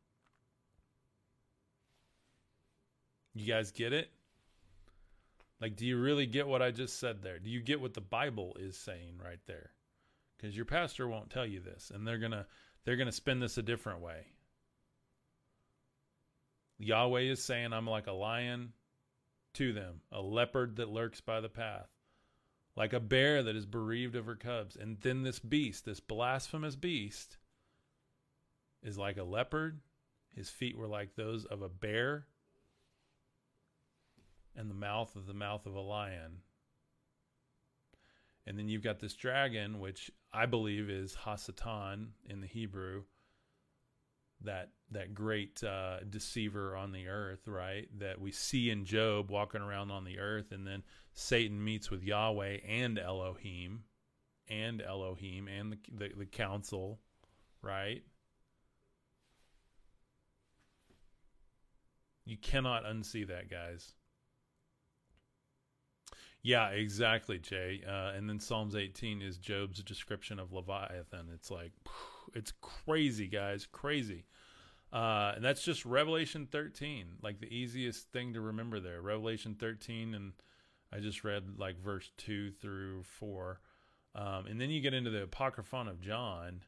[3.36, 4.10] You guys get it?
[5.60, 7.38] Like, do you really get what I just said there?
[7.38, 9.72] Do you get what the Bible is saying right there?
[10.38, 12.48] Because your pastor won't tell you this, and they're gonna
[12.86, 14.28] they're gonna spin this a different way.
[16.78, 18.74] Yahweh is saying, "I'm like a lion
[19.54, 21.90] to them, a leopard that lurks by the path,
[22.76, 26.76] like a bear that is bereaved of her cubs." And then this beast, this blasphemous
[26.78, 27.38] beast,
[28.82, 29.82] is like a leopard.
[30.34, 32.28] His feet were like those of a bear
[34.56, 36.42] and the mouth of the mouth of a lion.
[38.48, 43.04] And then you've got this dragon, which I believe is Hasatan in the Hebrew,
[44.42, 47.88] that that great uh, deceiver on the earth, right?
[47.98, 50.84] That we see in Job walking around on the earth, and then
[51.14, 53.84] Satan meets with Yahweh and Elohim,
[54.48, 57.00] and Elohim and the, the, the council,
[57.64, 58.04] right?
[62.26, 63.95] You cannot unsee that, guys.
[66.46, 67.82] Yeah, exactly, Jay.
[67.88, 71.30] Uh, and then Psalms 18 is Job's description of Leviathan.
[71.34, 71.72] It's like,
[72.36, 74.26] it's crazy, guys, crazy.
[74.94, 79.02] Uh, and that's just Revelation 13, like the easiest thing to remember there.
[79.02, 80.34] Revelation 13, and
[80.94, 83.60] I just read like verse 2 through 4.
[84.14, 86.62] Um, and then you get into the Apocryphon of John,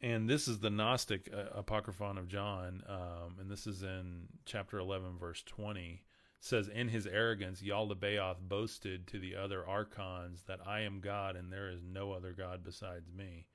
[0.00, 4.78] and this is the Gnostic uh, Apocryphon of John, um, and this is in chapter
[4.78, 6.02] 11, verse 20
[6.40, 11.52] says, In his arrogance, Yaldabaoth boasted to the other archons that I am God and
[11.52, 13.46] there is no other God besides me.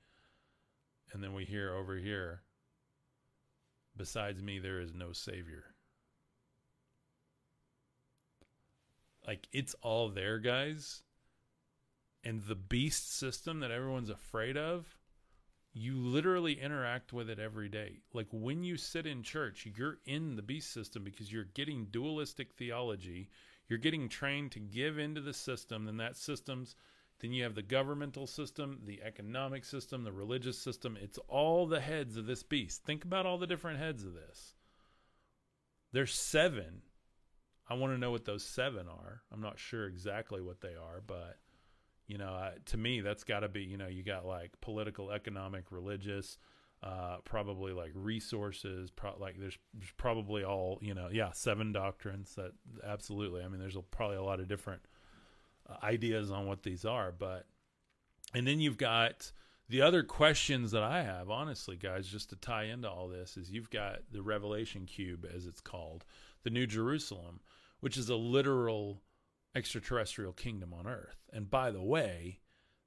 [1.12, 2.42] And then we hear over here,
[3.96, 5.66] Besides me, there is no Savior.
[9.26, 11.02] Like, it's all there, guys.
[12.24, 14.98] And the beast system that everyone's afraid of
[15.74, 17.98] you literally interact with it every day.
[18.12, 22.54] Like when you sit in church, you're in the beast system because you're getting dualistic
[22.54, 23.28] theology.
[23.68, 26.76] You're getting trained to give into the system, and that system's
[27.20, 30.98] then you have the governmental system, the economic system, the religious system.
[31.00, 32.84] It's all the heads of this beast.
[32.84, 34.54] Think about all the different heads of this.
[35.92, 36.82] There's seven.
[37.68, 39.22] I want to know what those seven are.
[39.32, 41.38] I'm not sure exactly what they are, but
[42.06, 45.10] you know, I, to me, that's got to be, you know, you got like political,
[45.10, 46.38] economic, religious,
[46.82, 52.34] uh, probably like resources, pro- like there's, there's probably all, you know, yeah, seven doctrines
[52.34, 52.52] that
[52.86, 53.42] absolutely.
[53.42, 54.82] I mean, there's a, probably a lot of different
[55.68, 57.46] uh, ideas on what these are, but,
[58.34, 59.32] and then you've got
[59.68, 63.50] the other questions that I have, honestly, guys, just to tie into all this, is
[63.50, 66.04] you've got the Revelation Cube, as it's called,
[66.42, 67.40] the New Jerusalem,
[67.80, 69.00] which is a literal
[69.54, 71.24] extraterrestrial kingdom on earth.
[71.32, 72.40] And by the way,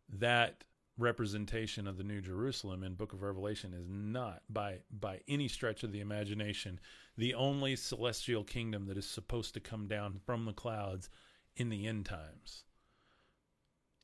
[0.09, 0.63] that
[0.97, 5.83] representation of the New Jerusalem in Book of Revelation is not by by any stretch
[5.83, 6.79] of the imagination
[7.17, 11.09] the only celestial kingdom that is supposed to come down from the clouds
[11.55, 12.63] in the end times.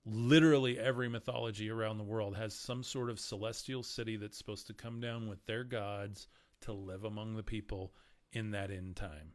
[0.05, 4.73] Literally every mythology around the world has some sort of celestial city that's supposed to
[4.73, 6.27] come down with their gods
[6.61, 7.93] to live among the people
[8.31, 9.33] in that end time.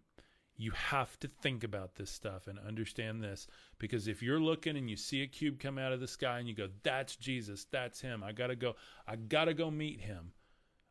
[0.60, 3.46] You have to think about this stuff and understand this
[3.78, 6.48] because if you're looking and you see a cube come out of the sky and
[6.48, 8.74] you go, that's Jesus, that's him, I got to go,
[9.06, 10.32] I got to go meet him.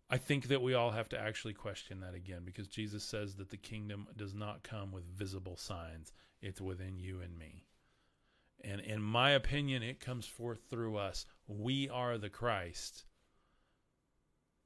[0.10, 3.50] I think that we all have to actually question that again because Jesus says that
[3.50, 7.66] the kingdom does not come with visible signs, it's within you and me.
[8.64, 11.26] And in my opinion, it comes forth through us.
[11.46, 13.04] We are the Christ.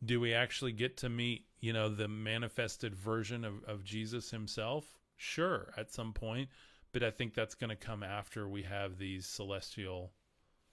[0.04, 4.98] Do we actually get to meet you know, the manifested version of, of Jesus himself?
[5.16, 6.50] Sure, at some point.
[6.92, 10.12] But I think that's going to come after we have these celestial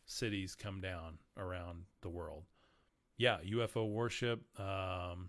[0.07, 2.45] cities come down around the world.
[3.19, 4.41] Yeah, UFO worship.
[4.59, 5.29] Um,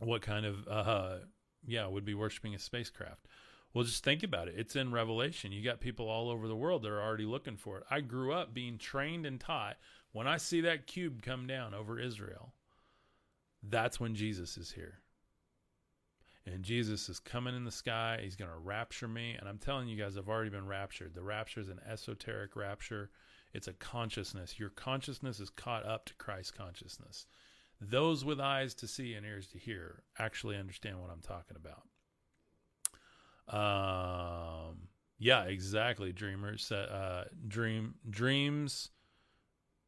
[0.00, 1.16] what kind of, uh,
[1.64, 3.28] yeah, would be worshiping a spacecraft?
[3.72, 4.54] Well, just think about it.
[4.56, 5.52] It's in Revelation.
[5.52, 7.84] You got people all over the world that are already looking for it.
[7.90, 9.76] I grew up being trained and taught
[10.12, 12.52] when I see that cube come down over Israel
[13.68, 14.98] that's when Jesus is here.
[16.46, 18.20] And Jesus is coming in the sky.
[18.22, 19.34] He's going to rapture me.
[19.38, 21.14] And I'm telling you guys, I've already been raptured.
[21.14, 23.10] The rapture is an esoteric rapture,
[23.54, 24.58] it's a consciousness.
[24.58, 27.26] Your consciousness is caught up to Christ's consciousness.
[27.80, 31.82] Those with eyes to see and ears to hear actually understand what I'm talking about.
[33.48, 34.88] Um,
[35.18, 36.12] yeah, exactly.
[36.12, 38.90] Dreamers, uh, dream, dreams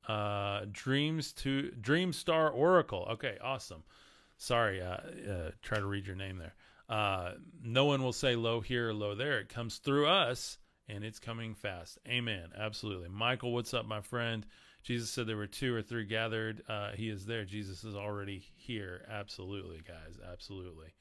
[0.09, 3.07] uh, Dreams to Dream Star Oracle.
[3.12, 3.82] Okay, awesome.
[4.38, 6.54] Sorry, uh, uh, try to read your name there.
[6.88, 7.32] Uh,
[7.62, 9.40] no one will say low here or low there.
[9.40, 11.98] It comes through us and it's coming fast.
[12.07, 12.50] Amen.
[12.57, 13.09] Absolutely.
[13.09, 14.46] Michael, what's up, my friend?
[14.82, 16.62] Jesus said there were two or three gathered.
[16.68, 17.44] Uh, he is there.
[17.44, 19.04] Jesus is already here.
[19.11, 20.18] Absolutely, guys.
[20.30, 20.94] Absolutely.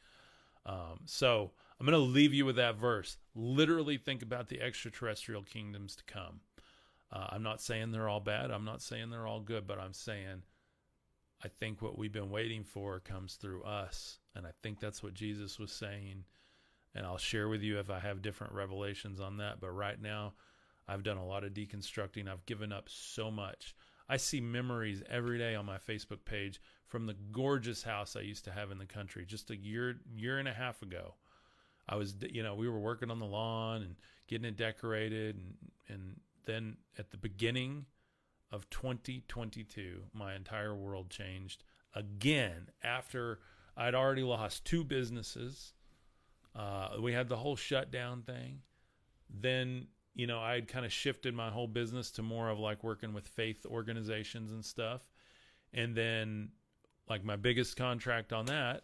[0.66, 3.18] Um, so I'm to leave you with that verse.
[3.36, 6.40] Literally think about the extraterrestrial kingdoms to come.
[7.12, 8.52] Uh, I'm not saying they're all bad.
[8.52, 10.44] I'm not saying they're all good, but I'm saying
[11.44, 14.20] I think what we've been waiting for comes through us.
[14.36, 16.24] And I think that's what Jesus was saying.
[16.94, 19.60] And I'll share with you if I have different revelations on that.
[19.60, 20.34] But right now,
[20.88, 22.28] I've done a lot of deconstructing.
[22.28, 23.76] I've given up so much.
[24.08, 28.46] I see memories every day on my Facebook page from the gorgeous house I used
[28.46, 31.16] to have in the country just a year year and a half ago.
[31.90, 33.96] I was you know, we were working on the lawn and
[34.28, 35.56] getting it decorated and
[35.90, 37.86] and then at the beginning
[38.52, 43.40] of 2022, my entire world changed again after
[43.78, 45.74] I'd already lost two businesses.
[46.56, 48.62] Uh, we had the whole shutdown thing.
[49.30, 52.84] Then, you know, I had kind of shifted my whole business to more of like
[52.84, 55.02] working with faith organizations and stuff.
[55.74, 56.50] And then,
[57.10, 58.84] like, my biggest contract on that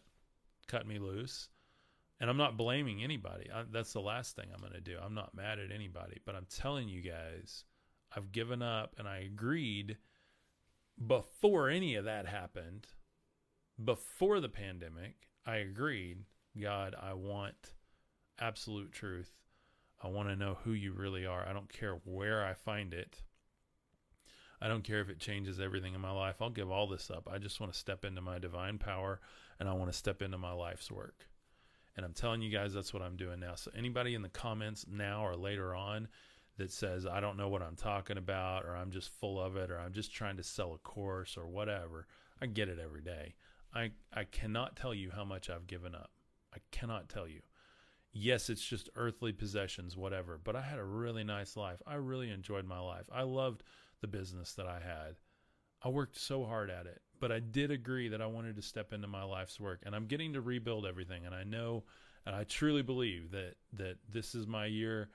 [0.67, 1.47] cut me loose.
[2.21, 3.49] And I'm not blaming anybody.
[3.53, 4.95] I, that's the last thing I'm going to do.
[5.03, 7.65] I'm not mad at anybody, but I'm telling you guys,
[8.15, 9.97] I've given up and I agreed
[11.07, 12.85] before any of that happened,
[13.83, 15.15] before the pandemic,
[15.47, 16.25] I agreed,
[16.61, 17.73] God, I want
[18.39, 19.31] absolute truth.
[20.03, 21.47] I want to know who you really are.
[21.47, 23.23] I don't care where I find it.
[24.61, 26.35] I don't care if it changes everything in my life.
[26.39, 27.27] I'll give all this up.
[27.31, 29.19] I just want to step into my divine power
[29.59, 31.30] and I want to step into my life's work.
[31.95, 33.55] And I'm telling you guys, that's what I'm doing now.
[33.55, 36.07] So, anybody in the comments now or later on
[36.57, 39.71] that says, I don't know what I'm talking about, or I'm just full of it,
[39.71, 42.07] or I'm just trying to sell a course or whatever,
[42.41, 43.35] I get it every day.
[43.73, 46.11] I, I cannot tell you how much I've given up.
[46.53, 47.41] I cannot tell you.
[48.13, 51.81] Yes, it's just earthly possessions, whatever, but I had a really nice life.
[51.87, 53.05] I really enjoyed my life.
[53.11, 53.63] I loved
[54.01, 55.15] the business that I had.
[55.81, 58.91] I worked so hard at it, but I did agree that I wanted to step
[58.91, 61.83] into my life's work and I'm getting to rebuild everything and I know
[62.25, 65.09] and I truly believe that that this is my year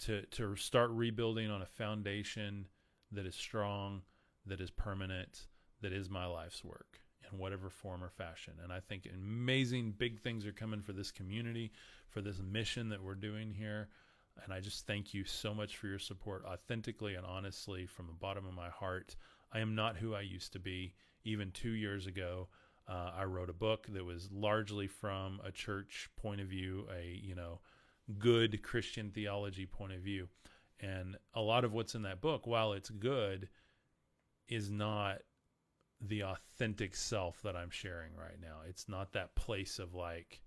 [0.00, 2.66] to to start rebuilding on a foundation
[3.12, 4.02] that is strong,
[4.46, 5.46] that is permanent,
[5.80, 6.98] that is my life's work
[7.30, 8.54] in whatever form or fashion.
[8.62, 11.72] And I think amazing big things are coming for this community,
[12.08, 13.88] for this mission that we're doing here.
[14.42, 18.14] And I just thank you so much for your support, authentically and honestly, from the
[18.14, 19.14] bottom of my heart.
[19.52, 20.94] I am not who I used to be.
[21.24, 22.48] Even two years ago,
[22.88, 27.20] uh, I wrote a book that was largely from a church point of view, a
[27.22, 27.60] you know,
[28.18, 30.28] good Christian theology point of view.
[30.80, 33.48] And a lot of what's in that book, while it's good,
[34.48, 35.18] is not
[36.00, 38.58] the authentic self that I'm sharing right now.
[38.68, 40.42] It's not that place of like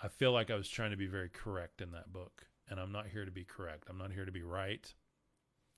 [0.00, 2.90] I feel like I was trying to be very correct in that book, and I'm
[2.90, 3.86] not here to be correct.
[3.88, 4.92] I'm not here to be right.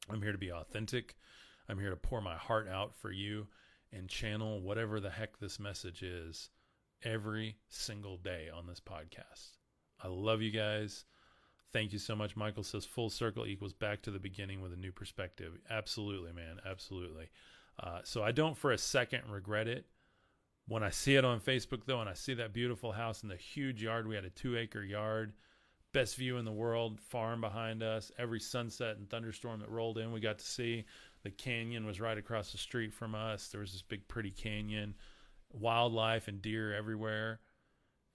[0.09, 1.15] I'm here to be authentic.
[1.69, 3.47] I'm here to pour my heart out for you
[3.93, 6.51] and channel whatever the heck this message is
[7.03, 9.57] every single day on this podcast.
[10.03, 11.05] I love you guys.
[11.73, 12.37] Thank you so much.
[12.37, 15.55] Michael says full circle equals back to the beginning with a new perspective.
[15.71, 16.61] Absolutely, man.
[16.65, 17.31] Absolutely.
[17.83, 19.87] Uh, so I don't for a second regret it.
[20.67, 23.37] When I see it on Facebook, though, and I see that beautiful house and the
[23.37, 25.35] huge yard, we had a two acre yard,
[25.93, 28.11] best view in the world, farm behind us.
[28.19, 30.85] Every sunset and thunderstorm that rolled in, we got to see.
[31.25, 33.49] The canyon was right across the street from us.
[33.49, 34.95] There was this big, pretty canyon,
[35.53, 37.41] wildlife and deer everywhere.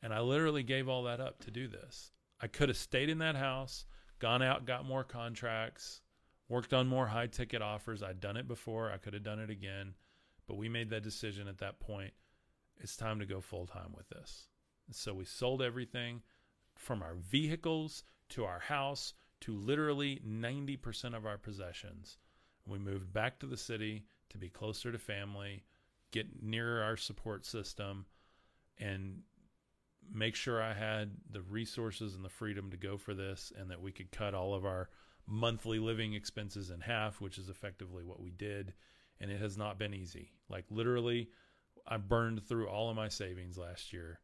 [0.02, 2.12] And I literally gave all that up to do this.
[2.40, 3.86] I could have stayed in that house,
[4.20, 6.02] gone out, got more contracts,
[6.48, 8.02] worked on more high ticket offers.
[8.02, 8.92] I'd done it before.
[8.92, 9.96] I could have done it again.
[10.48, 12.14] But we made that decision at that point
[12.80, 14.48] it's time to go full time with this.
[14.92, 16.22] So we sold everything
[16.76, 22.18] from our vehicles to our house to literally 90% of our possessions.
[22.70, 25.64] We moved back to the city to be closer to family,
[26.12, 28.06] get nearer our support system,
[28.78, 29.22] and
[30.12, 33.82] make sure I had the resources and the freedom to go for this and that
[33.82, 34.90] we could cut all of our
[35.28, 38.74] monthly living expenses in half, which is effectively what we did.
[39.22, 40.32] And it has not been easy.
[40.50, 41.30] Like, literally,
[41.86, 44.20] I burned through all of my savings last year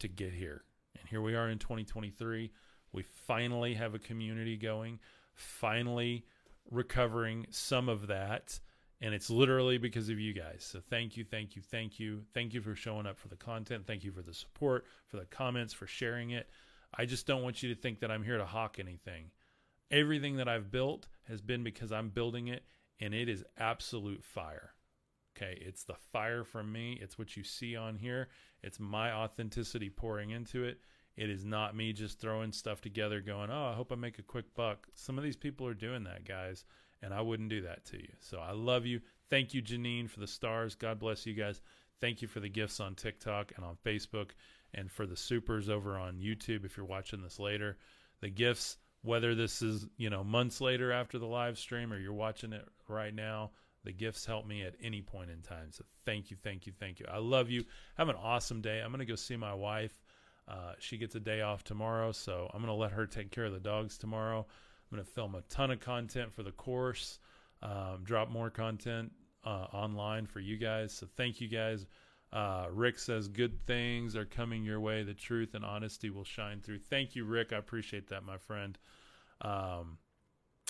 [0.00, 0.64] to get here.
[0.98, 2.50] And here we are in 2023.
[2.92, 4.98] We finally have a community going,
[5.34, 6.26] finally
[6.70, 8.58] recovering some of that.
[9.00, 10.64] And it's literally because of you guys.
[10.70, 12.22] So thank you, thank you, thank you.
[12.32, 13.84] Thank you for showing up for the content.
[13.84, 16.48] Thank you for the support, for the comments, for sharing it.
[16.96, 19.30] I just don't want you to think that I'm here to hawk anything.
[19.90, 22.64] Everything that I've built has been because I'm building it,
[23.00, 24.70] and it is absolute fire.
[25.36, 26.98] Okay, it's the fire from me.
[27.00, 28.28] It's what you see on here.
[28.62, 30.78] It's my authenticity pouring into it.
[31.16, 34.22] It is not me just throwing stuff together going, "Oh, I hope I make a
[34.22, 36.64] quick buck." Some of these people are doing that, guys,
[37.02, 38.12] and I wouldn't do that to you.
[38.20, 39.00] So I love you.
[39.28, 40.74] Thank you, Janine, for the stars.
[40.74, 41.60] God bless you guys.
[42.00, 44.30] Thank you for the gifts on TikTok and on Facebook
[44.74, 47.76] and for the supers over on YouTube if you're watching this later.
[48.20, 52.12] The gifts, whether this is, you know, months later after the live stream or you're
[52.12, 53.52] watching it right now,
[53.84, 55.70] the gifts help me at any point in time.
[55.70, 57.06] So thank you, thank you, thank you.
[57.08, 57.64] I love you.
[57.96, 58.80] Have an awesome day.
[58.80, 60.01] I'm going to go see my wife.
[60.52, 63.46] Uh, she gets a day off tomorrow, so I'm going to let her take care
[63.46, 64.40] of the dogs tomorrow.
[64.40, 67.18] I'm going to film a ton of content for the course,
[67.62, 69.12] um, drop more content
[69.44, 70.92] uh, online for you guys.
[70.92, 71.86] So thank you guys.
[72.32, 75.02] Uh, Rick says good things are coming your way.
[75.02, 76.80] The truth and honesty will shine through.
[76.80, 77.52] Thank you, Rick.
[77.52, 78.78] I appreciate that, my friend.
[79.40, 79.98] Um,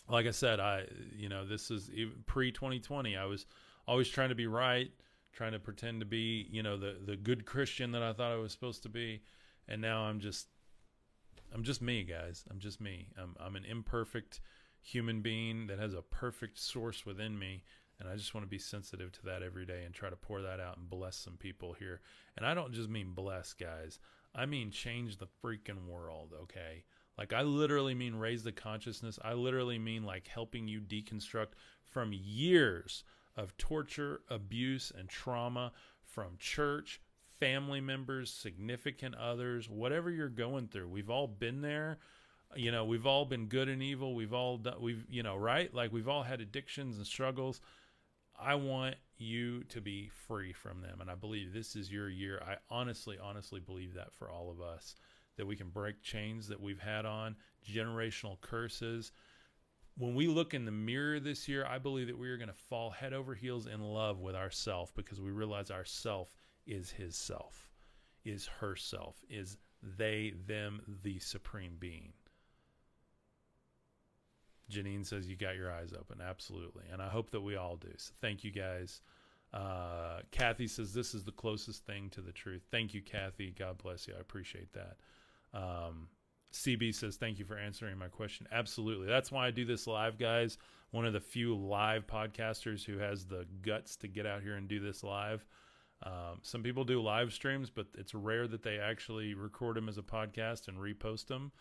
[0.09, 0.87] like I said, I
[1.17, 1.91] you know this is
[2.27, 3.17] pre 2020.
[3.17, 3.47] I was
[3.87, 4.91] always trying to be right,
[5.33, 8.37] trying to pretend to be you know the the good Christian that I thought I
[8.37, 9.23] was supposed to be,
[9.69, 10.49] and now I'm just
[11.55, 12.45] I'm just me, guys.
[12.51, 13.09] I'm just me.
[13.19, 14.41] I'm I'm an imperfect
[14.81, 17.63] human being that has a perfect source within me.
[18.01, 20.43] And I just want to be sensitive to that every day and try to pour
[20.43, 22.01] that out and bless some people here.
[22.37, 24.01] And I don't just mean bless, guys.
[24.35, 26.85] I mean change the freaking world, okay?
[27.17, 29.19] Like I literally mean raise the consciousness.
[29.23, 31.53] I literally mean like helping you deconstruct
[31.85, 33.05] from years
[33.37, 35.73] of torture, abuse, and trauma
[36.05, 37.01] from church,
[37.43, 40.87] family members, significant others, whatever you're going through.
[40.87, 41.99] We've all been there.
[42.55, 44.15] You know, we've all been good and evil.
[44.15, 45.75] We've all done, we've, you know, right?
[45.75, 47.61] Like we've all had addictions and struggles.
[48.41, 51.01] I want you to be free from them.
[51.01, 52.41] And I believe this is your year.
[52.47, 54.95] I honestly, honestly believe that for all of us,
[55.37, 57.35] that we can break chains that we've had on,
[57.69, 59.11] generational curses.
[59.99, 62.55] When we look in the mirror this year, I believe that we are going to
[62.55, 66.29] fall head over heels in love with ourself because we realize ourself
[66.67, 67.71] is his self,
[68.25, 72.13] is herself, is they, them, the supreme being.
[74.71, 76.21] Janine says you got your eyes open.
[76.21, 76.85] Absolutely.
[76.91, 77.93] And I hope that we all do.
[77.97, 79.01] So thank you guys.
[79.53, 82.63] Uh, Kathy says this is the closest thing to the truth.
[82.71, 83.55] Thank you, Kathy.
[83.57, 84.15] God bless you.
[84.17, 84.97] I appreciate that.
[85.53, 86.09] Um,
[86.53, 88.47] CB says thank you for answering my question.
[88.51, 89.07] Absolutely.
[89.07, 90.59] That's why I do this live, guys.
[90.91, 94.69] One of the few live podcasters who has the guts to get out here and
[94.69, 95.45] do this live.
[96.03, 99.99] Um, some people do live streams, but it's rare that they actually record them as
[99.99, 101.53] a podcast and repost them.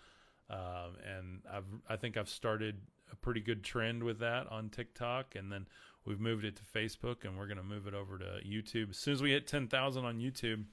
[0.49, 2.81] Um, and I've, I think I've started
[3.11, 5.67] a pretty good trend with that on TikTok, and then
[6.05, 8.89] we've moved it to Facebook, and we're to move it over to YouTube.
[8.89, 10.63] As soon as we hit 10,000 on YouTube,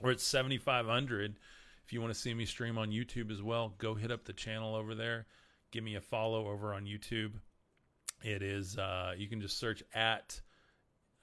[0.00, 1.38] we're at 7,500.
[1.84, 4.32] If you want to see me stream on YouTube as well, go hit up the
[4.32, 5.26] channel over there.
[5.70, 7.32] Give me a follow over on YouTube.
[8.22, 10.40] It is, uh, you can just search at